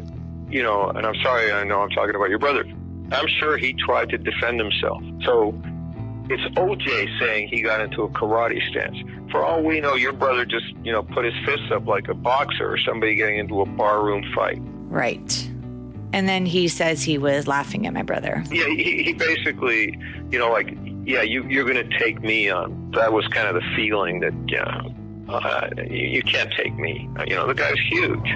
[0.50, 2.66] you know, and I'm sorry, I know I'm talking about your brother.
[3.12, 5.04] I'm sure he tried to defend himself.
[5.26, 5.54] So
[6.32, 8.98] it's OJ saying he got into a karate stance.
[9.30, 12.16] For all we know, your brother just, you know, put his fists up like a
[12.16, 14.58] boxer or somebody getting into a barroom fight.
[14.90, 15.52] Right.
[16.14, 18.44] And then he says he was laughing at my brother.
[18.52, 20.00] Yeah, he, he basically,
[20.30, 22.92] you know, like, yeah, you, you're going to take me on.
[22.92, 24.84] That was kind of the feeling that, yeah,
[25.28, 27.10] uh, you, you can't take me.
[27.18, 28.30] Uh, You know, the guy's huge.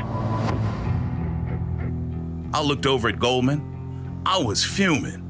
[2.54, 4.22] I looked over at Goldman.
[4.26, 5.24] I was fuming.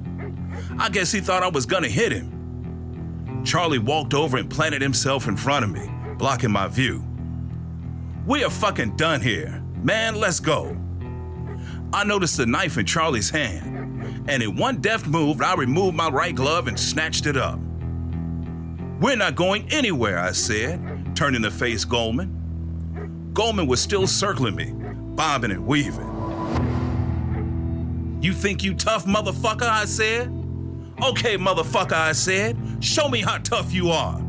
[0.80, 3.44] I guess he thought I was gonna hit him.
[3.44, 7.04] Charlie walked over and planted himself in front of me, blocking my view.
[8.26, 9.62] We are fucking done here.
[9.84, 10.78] Man, let's go.
[11.94, 16.10] I noticed the knife in Charlie's hand, and in one deft move, I removed my
[16.10, 17.60] right glove and snatched it up.
[19.00, 23.32] We're not going anywhere, I said, turning to face Goldman.
[23.34, 26.14] Goldman was still circling me, bobbing and weaving.
[28.22, 29.70] You think you tough, motherfucker?
[29.70, 30.28] I said.
[31.04, 32.58] Okay, motherfucker, I said.
[32.80, 34.20] Show me how tough you are.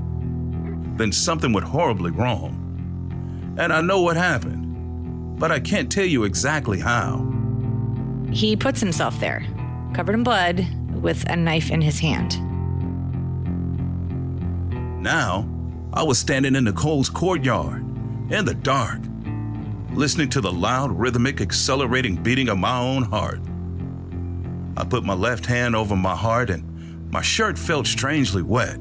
[0.97, 3.57] Then something went horribly wrong.
[3.59, 7.38] And I know what happened, but I can't tell you exactly how.
[8.33, 8.61] He hmm.
[8.61, 9.45] puts himself there,
[9.95, 12.39] covered in blood, with a knife in his hand.
[15.03, 15.49] Now,
[15.93, 17.83] I was standing in Nicole's courtyard,
[18.31, 19.01] in the dark,
[19.93, 23.41] listening to the loud, rhythmic, accelerating beating of my own heart.
[24.77, 28.79] I put my left hand over my heart and my shirt felt strangely wet.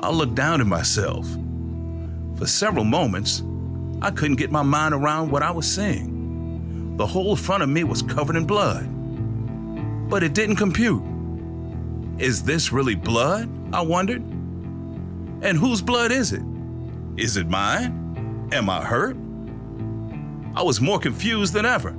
[0.00, 1.26] I looked down at myself.
[2.38, 3.42] For several moments,
[4.02, 6.15] I couldn't get my mind around what I was seeing.
[6.96, 8.88] The whole front of me was covered in blood.
[10.08, 11.02] But it didn't compute.
[12.18, 13.50] Is this really blood?
[13.74, 14.22] I wondered.
[14.22, 16.42] And whose blood is it?
[17.16, 18.48] Is it mine?
[18.52, 19.16] Am I hurt?
[20.54, 21.90] I was more confused than ever.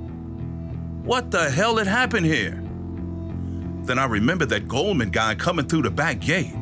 [1.04, 2.60] What the hell had happened here?
[3.82, 6.54] Then I remembered that Goldman guy coming through the back gate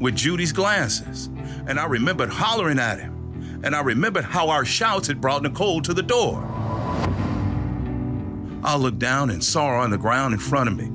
[0.00, 1.26] with Judy's glasses,
[1.66, 5.80] and I remembered hollering at him, and I remembered how our shouts had brought Nicole
[5.82, 6.42] to the door.
[8.64, 10.90] I looked down and saw her on the ground in front of me,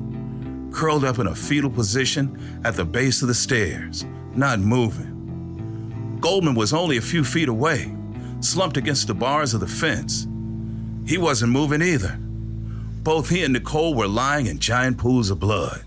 [0.74, 6.18] curled up in a fetal position at the base of the stairs, not moving.
[6.20, 7.96] Goldman was only a few feet away,
[8.40, 10.28] slumped against the bars of the fence.
[11.06, 12.18] He wasn't moving either.
[13.04, 15.84] Both he and Nicole were lying in giant pools of blood.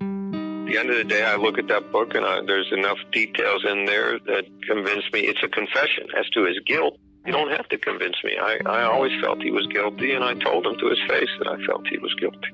[0.00, 2.98] At the end of the day, I look at that book and I, there's enough
[3.12, 6.98] details in there that convince me it's a confession as to his guilt.
[7.26, 8.36] You don't have to convince me.
[8.40, 11.48] I, I always felt he was guilty, and I told him to his face that
[11.48, 12.48] I felt he was guilty.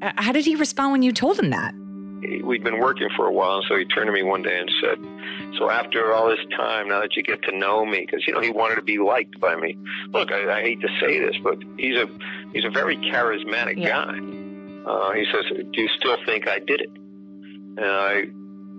[0.00, 1.74] Uh, How did he respond when you told him that?
[2.42, 4.68] We'd been working for a while, and so he turned to me one day and
[4.82, 4.98] said,
[5.56, 8.40] "So after all this time, now that you get to know me, because you know
[8.40, 9.78] he wanted to be liked by me.
[10.08, 12.08] Look, I, I hate to say this, but he's a
[12.52, 14.18] he's a very charismatic guy.
[14.90, 18.24] Uh, he says, "Do you still think I did it?" And I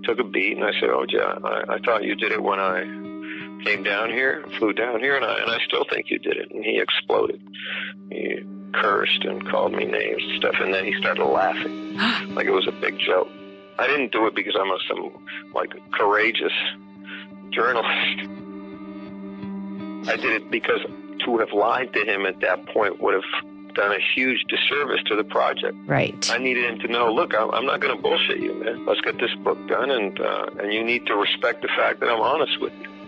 [0.04, 2.60] took a beat and I said, "Oh, yeah, I, I thought you did it when
[2.60, 2.82] I
[3.64, 6.52] came down here, flew down here, and I and I still think you did it."
[6.52, 7.42] And he exploded.
[8.12, 8.40] He
[8.74, 11.98] cursed and called me names and stuff, and then he started laughing
[12.36, 13.30] like it was a big joke.
[13.78, 16.54] I didn't do it because I'm a, some like courageous
[17.52, 18.20] journalist.
[20.10, 20.82] I did it because
[21.26, 25.16] to have lied to him at that point would have done a huge disservice to
[25.16, 25.78] the project.
[25.86, 26.30] Right.
[26.32, 28.86] I needed him to know, look, I'm, not going to bullshit you, man.
[28.86, 32.10] Let's get this book done, and uh, and you need to respect the fact that
[32.10, 32.99] I'm honest with you.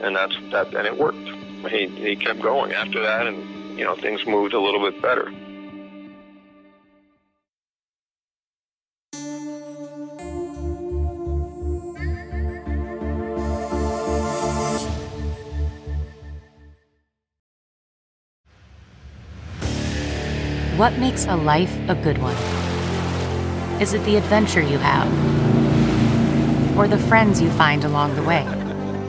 [0.00, 1.28] And that's that, and it worked.
[1.70, 5.30] He he kept going after that, and you know things moved a little bit better.
[20.76, 22.34] What makes a life a good one?
[23.80, 25.08] Is it the adventure you have?
[26.76, 28.63] Or the friends you find along the way?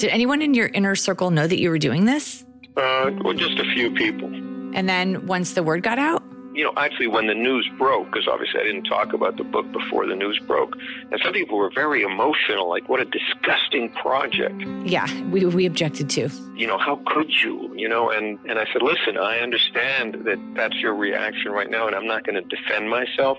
[0.00, 2.46] Did anyone in your inner circle know that you were doing this?
[2.74, 4.28] Uh, well, just a few people.
[4.74, 6.22] And then once the word got out?
[6.54, 9.70] You know, actually, when the news broke, because obviously I didn't talk about the book
[9.72, 10.74] before the news broke,
[11.12, 14.62] and some people were very emotional, like, what a disgusting project.
[14.84, 16.30] Yeah, we, we objected to.
[16.56, 17.70] You know, how could you?
[17.76, 21.86] You know, and, and I said, listen, I understand that that's your reaction right now,
[21.86, 23.36] and I'm not going to defend myself,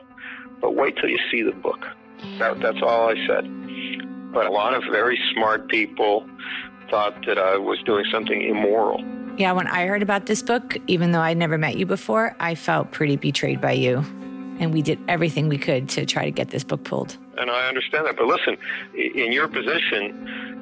[0.61, 1.83] but wait till you see the book.
[2.37, 3.60] That, that's all I said.
[4.31, 6.27] But a lot of very smart people
[6.89, 9.03] thought that I was doing something immoral.
[9.37, 12.55] Yeah, when I heard about this book, even though I'd never met you before, I
[12.55, 13.99] felt pretty betrayed by you.
[14.59, 17.17] And we did everything we could to try to get this book pulled.
[17.37, 18.17] And I understand that.
[18.17, 18.57] But listen,
[18.93, 20.20] in your position,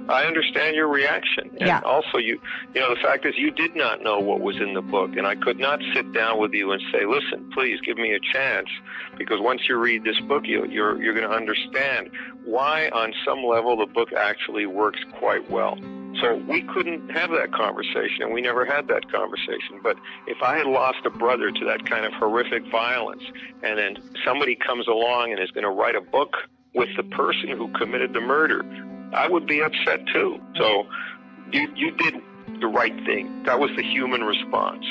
[0.09, 1.49] I understand your reaction.
[1.59, 1.81] And Yeah.
[1.85, 2.39] also you
[2.73, 5.25] you know, the fact is you did not know what was in the book and
[5.25, 8.69] I could not sit down with you and say, Listen, please give me a chance
[9.17, 12.09] because once you read this book you you're you're gonna understand
[12.43, 15.77] why on some level the book actually works quite well.
[16.21, 19.79] So we couldn't have that conversation, and we never had that conversation.
[19.81, 19.97] But
[20.27, 23.23] if I had lost a brother to that kind of horrific violence,
[23.63, 26.35] and then somebody comes along and is going to write a book
[26.73, 28.63] with the person who committed the murder,
[29.13, 30.39] I would be upset too.
[30.57, 30.85] So
[31.51, 32.15] you you did
[32.59, 33.43] the right thing.
[33.43, 34.85] That was the human response.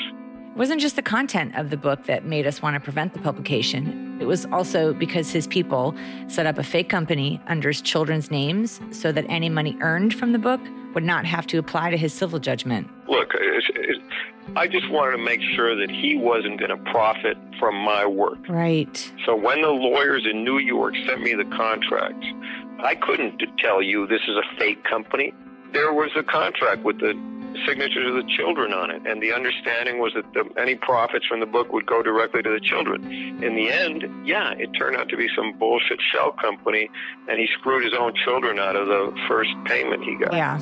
[0.49, 3.19] It wasn't just the content of the book that made us want to prevent the
[3.19, 4.17] publication.
[4.19, 5.95] It was also because his people
[6.27, 10.33] set up a fake company under his children's names so that any money earned from
[10.33, 10.59] the book
[10.93, 12.89] would not have to apply to his civil judgment.
[13.07, 14.03] Look, it's, it's,
[14.55, 18.39] I just wanted to make sure that he wasn't going to profit from my work.
[18.49, 19.11] Right.
[19.25, 22.25] So when the lawyers in New York sent me the contract,
[22.83, 25.33] I couldn't tell you this is a fake company.
[25.73, 27.13] There was a contract with the
[27.67, 31.39] signatures of the children on it, and the understanding was that the, any profits from
[31.39, 33.03] the book would go directly to the children.
[33.43, 36.89] In the end, yeah, it turned out to be some bullshit shell company,
[37.27, 40.33] and he screwed his own children out of the first payment he got.
[40.33, 40.57] Yeah.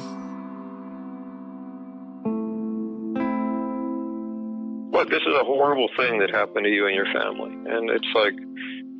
[4.91, 8.07] Look, this is a horrible thing that happened to you and your family, and it's
[8.15, 8.33] like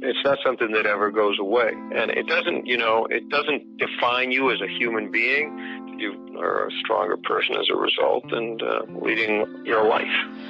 [0.02, 4.32] it's not something that ever goes away, and it doesn't, you know, it doesn't define
[4.32, 5.95] you as a human being.
[6.00, 10.06] You are a stronger person as a result, and uh, leading your life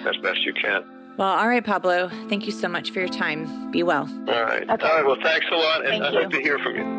[0.05, 0.83] as best you can.
[1.17, 2.09] Well, all right, Pablo.
[2.29, 3.71] Thank you so much for your time.
[3.71, 4.07] Be well.
[4.27, 4.69] All right.
[4.69, 5.05] All right.
[5.05, 6.19] Well, thanks a lot, and Thank I'd you.
[6.19, 6.96] like to hear from you.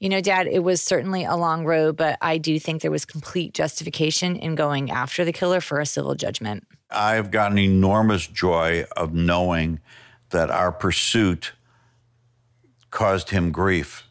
[0.00, 3.04] You know, Dad, it was certainly a long road, but I do think there was
[3.04, 6.66] complete justification in going after the killer for a civil judgment.
[6.90, 9.80] I've got an enormous joy of knowing
[10.30, 11.52] that our pursuit
[12.90, 14.04] caused him grief.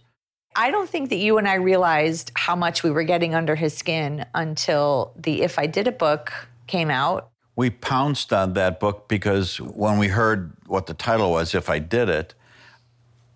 [0.55, 3.75] I don't think that you and I realized how much we were getting under his
[3.75, 6.31] skin until the If I Did It book
[6.67, 7.31] came out.
[7.55, 11.79] We pounced on that book because when we heard what the title was, If I
[11.79, 12.35] Did It,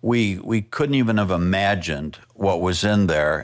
[0.04, 3.42] we, we couldn't even have imagined what was in there.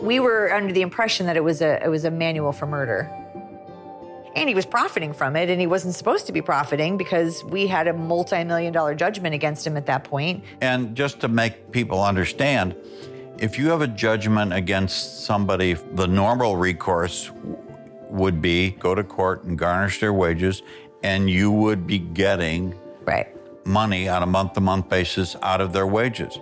[0.00, 3.14] We were under the impression that it was a it was a manual for murder.
[4.34, 7.66] And he was profiting from it, and he wasn't supposed to be profiting because we
[7.66, 10.42] had a multi-million dollar judgment against him at that point.
[10.62, 12.74] And just to make people understand,
[13.38, 17.30] if you have a judgment against somebody, the normal recourse
[18.08, 20.62] would be go to court and garnish their wages,
[21.02, 23.28] and you would be getting right.
[23.64, 26.38] Money on a month to month basis out of their wages.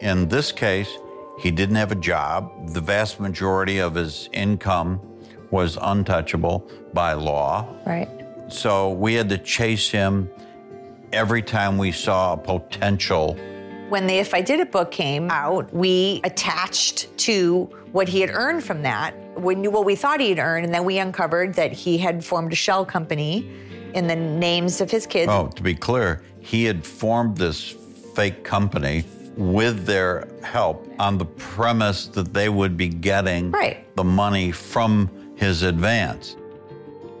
[0.00, 0.88] In this case,
[1.38, 2.70] he didn't have a job.
[2.70, 5.00] The vast majority of his income
[5.50, 7.68] was untouchable by law.
[7.86, 8.08] Right.
[8.48, 10.30] So we had to chase him
[11.12, 13.36] every time we saw a potential
[13.88, 18.30] When the If I Did It book came out, we attached to what he had
[18.30, 21.54] earned from that, we knew what we thought he had earned, and then we uncovered
[21.54, 23.50] that he had formed a shell company
[23.94, 25.30] in the names of his kids.
[25.30, 27.74] Oh, to be clear, he had formed this
[28.14, 29.04] fake company
[29.36, 33.78] with their help on the premise that they would be getting Right.
[33.96, 36.36] the money from his advance.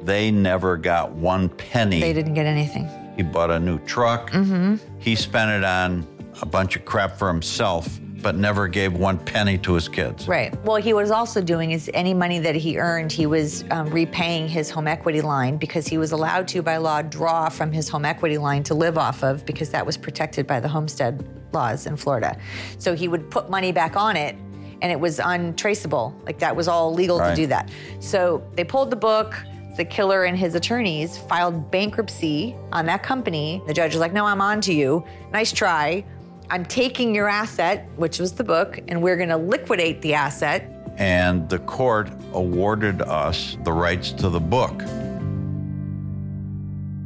[0.02, 2.00] They never got one penny.
[2.00, 2.88] They didn't get anything.
[3.16, 4.30] He bought a new truck.
[4.32, 4.76] Mm-hmm.
[4.98, 6.06] He spent it on
[6.42, 10.28] a bunch of crap for himself but never gave one penny to his kids.
[10.28, 10.54] Right.
[10.64, 14.48] Well, he was also doing is any money that he earned, he was um, repaying
[14.48, 18.04] his home equity line because he was allowed to, by law, draw from his home
[18.04, 21.96] equity line to live off of because that was protected by the homestead laws in
[21.96, 22.38] Florida.
[22.78, 24.36] So he would put money back on it
[24.80, 26.14] and it was untraceable.
[26.24, 27.30] Like that was all legal Right.
[27.30, 27.70] to do that.
[28.00, 29.34] So they pulled the book.
[29.76, 33.62] The killer and his attorneys filed bankruptcy on that company.
[33.66, 35.02] The judge was like, No, I'm on to you.
[35.32, 36.04] Nice try.
[36.52, 40.70] I'm taking your asset, which was the book, and we're going to liquidate the asset.
[40.98, 44.82] And the court awarded us the rights to the book.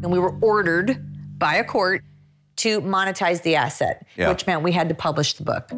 [0.03, 1.01] And we were ordered
[1.39, 2.03] by a court
[2.57, 4.31] to monetize the asset, Yeah.
[4.31, 5.71] which meant we had to publish the book.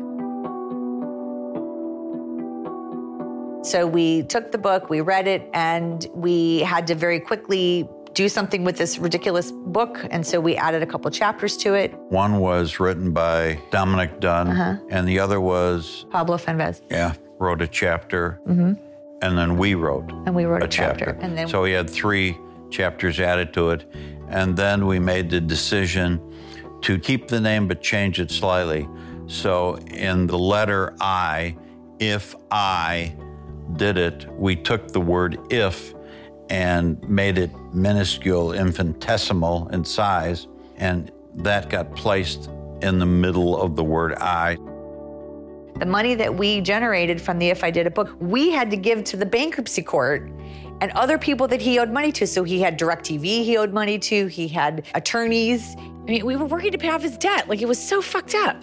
[3.67, 7.87] So we took the book, we read it, and we had to very quickly
[8.19, 10.05] do something with this ridiculous book.
[10.11, 11.95] And so we added a couple chapters to it.
[12.09, 14.77] One was written by Dominick Dunne, Uh-huh.
[14.91, 16.83] and the other was, Pablo Fenjves.
[16.91, 18.73] yeah, wrote a chapter, hmm
[19.21, 21.11] and then we wrote And we wrote a, a chapter.
[21.21, 22.37] And then so we had three
[22.71, 23.85] chapters added to it.
[24.29, 26.21] And then we made the decision
[26.83, 28.89] to keep the name but change it slightly.
[29.27, 29.77] So
[30.09, 31.57] in the letter I,
[31.99, 33.13] if I
[33.77, 35.95] did it, we took the word if
[36.51, 40.49] and made it minuscule, infinitesimal in size.
[40.77, 42.51] And that got placed
[42.83, 44.57] in the middle of the word I.
[45.79, 48.77] the money that we generated from the If I Did It book, we had to
[48.77, 50.31] give to the bankruptcy court
[50.81, 52.27] and other people that he owed money to.
[52.27, 55.77] So he had DirecTV he owed money to, he had attorneys.
[55.77, 57.49] I mean, we were working to pay off his debt.
[57.49, 58.61] Like it was so fucked up.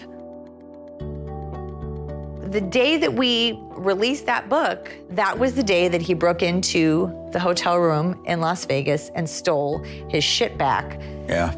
[2.52, 7.12] The day that we released that book, that was the day that he broke into
[7.32, 9.80] the hotel room in Las Vegas and stole
[10.10, 11.54] his shit back Yeah.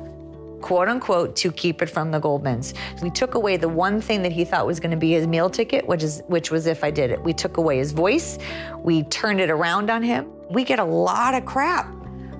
[0.61, 2.73] quote unquote, to keep it from the Goldmans.
[3.01, 5.49] We took away the one thing that he thought was going to be his meal
[5.49, 7.23] ticket, which is which was if I did it.
[7.23, 8.37] We took away his voice.
[8.83, 10.27] We turned it around on him.
[10.49, 11.87] We get a lot of crap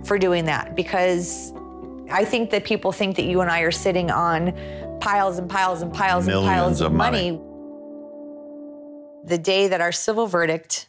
[0.04, 1.54] for doing that because
[2.12, 4.54] I think that people think that you and I are sitting on
[5.00, 7.32] piles and piles and piles and piles of of money.
[7.32, 7.44] money.
[9.28, 10.88] The day that our civil verdict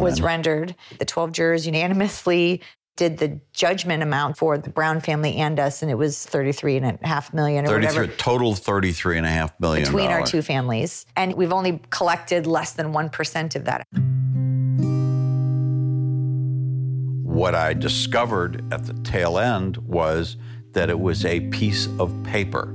[0.00, 0.24] was in.
[0.24, 2.60] rendered, the 12 jurors unanimously
[2.96, 6.98] did the judgment amount for the Brown family and us, and it was 33 and
[7.00, 10.42] a half million or 33, whatever total 33 and a half million between our two
[10.42, 11.06] families.
[11.14, 13.86] And we've only collected less than 1% of that.
[17.22, 20.36] What I discovered at the tail end was
[20.72, 22.74] that it was a piece of paper.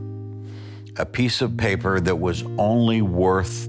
[0.96, 3.68] A piece of paper that was only worth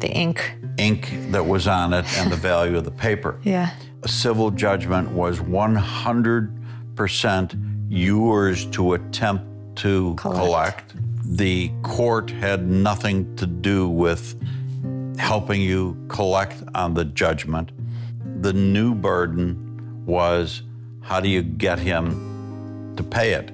[0.00, 3.38] the ink ink that was on it and the value of the paper.
[3.44, 3.70] Yeah.
[4.02, 9.44] A civil judgment was 100% yours to attempt
[9.76, 10.94] to collect.
[11.24, 14.34] The court had nothing to do with
[15.18, 17.70] helping you collect on the judgment.
[18.42, 20.62] The new burden was
[21.02, 23.52] how do you get him to pay it?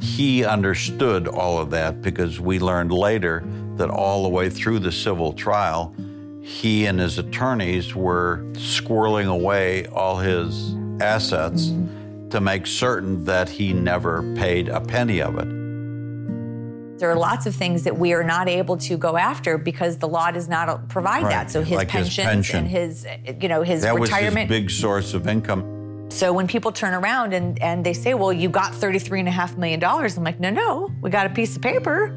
[0.00, 3.44] He understood all of that because we learned later
[3.76, 5.94] that all the way through the civil trial,
[6.42, 11.72] he and his attorneys were squirreling away all his assets
[12.30, 15.62] to make certain that he never paid a penny of it.
[16.98, 20.06] There are lots of things that we are not able to go after because the
[20.06, 21.30] law does not provide Right.
[21.30, 21.50] that.
[21.50, 22.58] So his Like his pension.
[22.58, 23.06] and his,
[23.40, 24.48] you know, his that retirement.
[24.48, 26.06] was his big source of income.
[26.10, 30.24] So when people turn around and, and they say, well, you got $33.5 million, I'm
[30.24, 32.14] like, no, no, we got a piece of paper.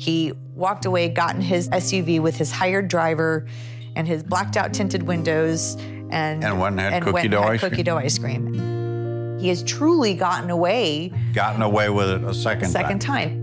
[0.00, 3.46] He walked away, got in his SUV with his hired driver
[3.94, 5.74] and his blacked out tinted windows
[6.10, 9.38] and, And went and had and cookie went dough had ice cookie dough ice cream.
[9.38, 13.28] He has truly gotten away Gotten away with it a second, second time.
[13.28, 13.39] time.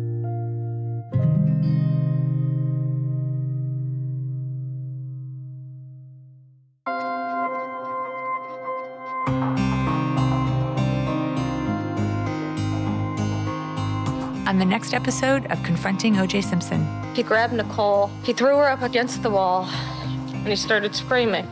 [14.48, 16.88] On the next episode of Confronting OJ Simpson.
[17.14, 21.46] He grabbed Nicole, he threw her up against the wall, and he started screaming.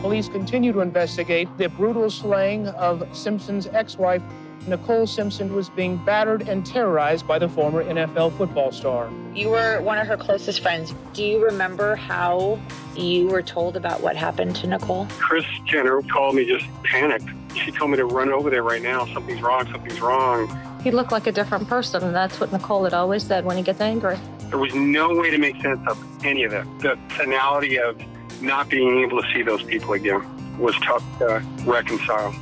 [0.00, 4.22] Police continue to investigate the brutal slaying of Simpson's ex wife.
[4.68, 9.10] Nicole Simpson was being battered and terrorized by the former NFL football star.
[9.34, 10.94] You were one of her closest friends.
[11.14, 12.60] Do you remember how
[12.96, 15.08] you were told about what happened to Nicole?
[15.18, 17.26] Kris Jenner called me just panicked.
[17.56, 19.04] She told me to run over there right now.
[19.06, 19.66] Something's wrong.
[19.72, 20.48] Something's wrong.
[20.84, 23.62] He looked like a different person, and that's what Nicole had always said when he
[23.62, 24.18] gets angry.
[24.50, 26.66] There was no way to make sense of any of it.
[26.80, 27.98] The finality of
[28.42, 30.22] not being able to see those people again
[30.58, 32.32] was tough to reconcile.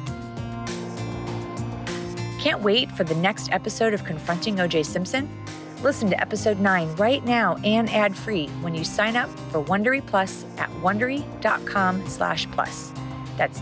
[2.40, 5.30] Can't wait for the next episode of Confronting OJ Simpson.
[5.84, 10.44] Listen to episode 9 right now and ad-free when you sign up for Wondery Plus
[10.58, 12.92] at wondery.com slash plus.
[13.36, 13.60] That's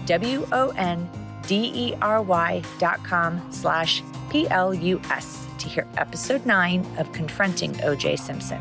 [1.47, 8.17] W-O-N-D-E-R-Y dot com slash P-L-U-S to hear episode 9 of Confronting O.J.
[8.17, 8.61] Simpson.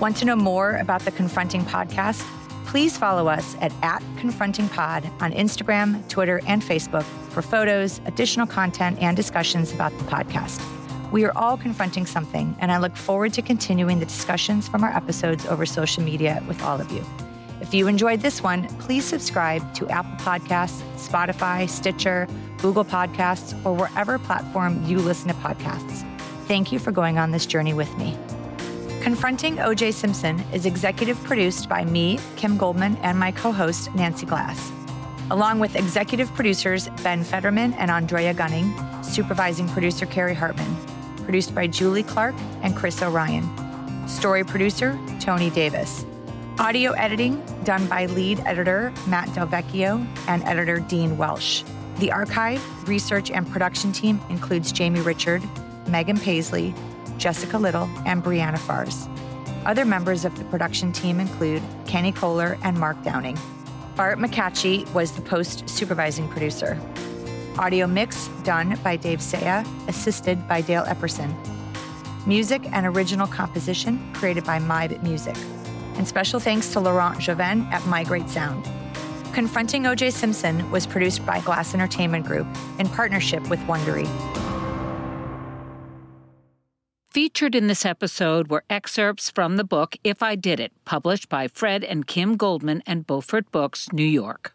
[0.00, 2.24] Want to know more about the Confronting podcast?
[2.66, 8.46] Please follow us at, at Confronting Pod on Instagram, Twitter, and Facebook for photos, additional
[8.46, 10.60] content, and discussions about the podcast.
[11.12, 14.90] We are all confronting something, and I look forward to continuing the discussions from our
[14.90, 17.04] episodes over social media with all of you.
[17.66, 23.74] If you enjoyed this one, please subscribe to Apple Podcasts, Spotify, Stitcher, Google Podcasts, or
[23.74, 26.06] wherever platform you listen to podcasts.
[26.46, 28.16] Thank you for going on this journey with me.
[29.02, 34.26] Confronting OJ Simpson is executive produced by me, Kim Goldman, and my co host, Nancy
[34.26, 34.70] Glass.
[35.32, 40.76] Along with executive producers Ben Fetterman and Andrea Gunning, supervising producer Carrie Hartman,
[41.24, 43.44] produced by Julie Clark and Chris O'Ryan.
[44.06, 46.06] Story producer, Tony Davis.
[46.58, 51.62] Audio editing done by lead editor Matt Delvecchio and editor Dean Welsh.
[51.98, 55.42] The archive, research, and production team includes Jamie Richard,
[55.86, 56.74] Megan Paisley,
[57.18, 59.06] Jessica Little, and Brianna Fars.
[59.66, 63.38] Other members of the production team include Kenny Kohler and Mark Downing.
[63.94, 66.80] Bart McCatchy was the post supervising producer.
[67.58, 71.34] Audio mix done by Dave Saya, assisted by Dale Epperson.
[72.26, 75.36] Music and original composition created by MyBit Music.
[75.96, 78.68] And special thanks to Laurent Joven at My Great Sound.
[79.32, 82.46] Confronting OJ Simpson was produced by Glass Entertainment Group
[82.78, 84.06] in partnership with Wondery.
[87.10, 91.48] Featured in this episode were excerpts from the book If I Did It, published by
[91.48, 94.54] Fred and Kim Goldman and Beaufort Books, New York.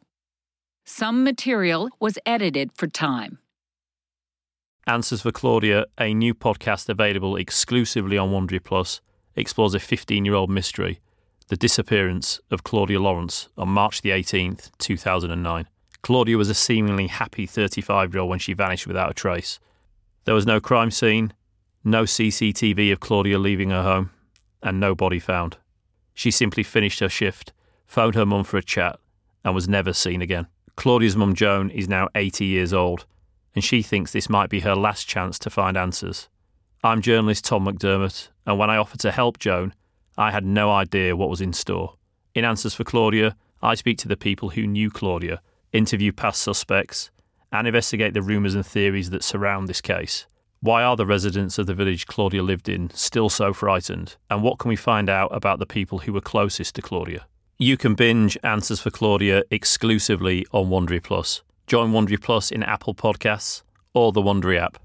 [0.86, 3.40] Some material was edited for time.
[4.88, 9.02] Answers for Claudia, a new podcast available exclusively on Wondery Plus,
[9.36, 11.00] explores a 15 year old mystery
[11.52, 15.68] the disappearance of Claudia Lawrence on March the 18th, 2009.
[16.02, 19.60] Claudia was a seemingly happy 35 year old when she vanished without a trace.
[20.24, 21.34] There was no crime scene,
[21.84, 24.12] no CCTV of Claudia leaving her home,
[24.64, 25.58] and no body found.
[26.14, 27.52] She simply finished her shift,
[27.86, 28.98] phoned her mum for a chat,
[29.44, 30.48] and was never seen again.
[30.78, 33.06] Claudia's mum Joan is now 80 years old,
[33.54, 36.30] and she thinks this might be her last chance to find answers.
[36.82, 39.74] I'm journalist Tom McDermott, and when I offered to help Joan,
[40.18, 41.96] I had no idea what was in store.
[42.34, 45.42] In Answers for Claudia, I speak to the people who knew Claudia,
[45.72, 47.12] interview past suspects,
[47.52, 50.26] and investigate the rumours and theories that surround this case.
[50.62, 54.16] Why are the residents of the village Claudia lived in still so frightened?
[54.30, 57.26] And what can we find out about the people who were closest to Claudia?
[57.58, 61.42] You can binge Answers for Claudia exclusively on Wondery Plus.
[61.68, 64.78] Join Wondery Plus in Apple Podcasts or the Wondery app.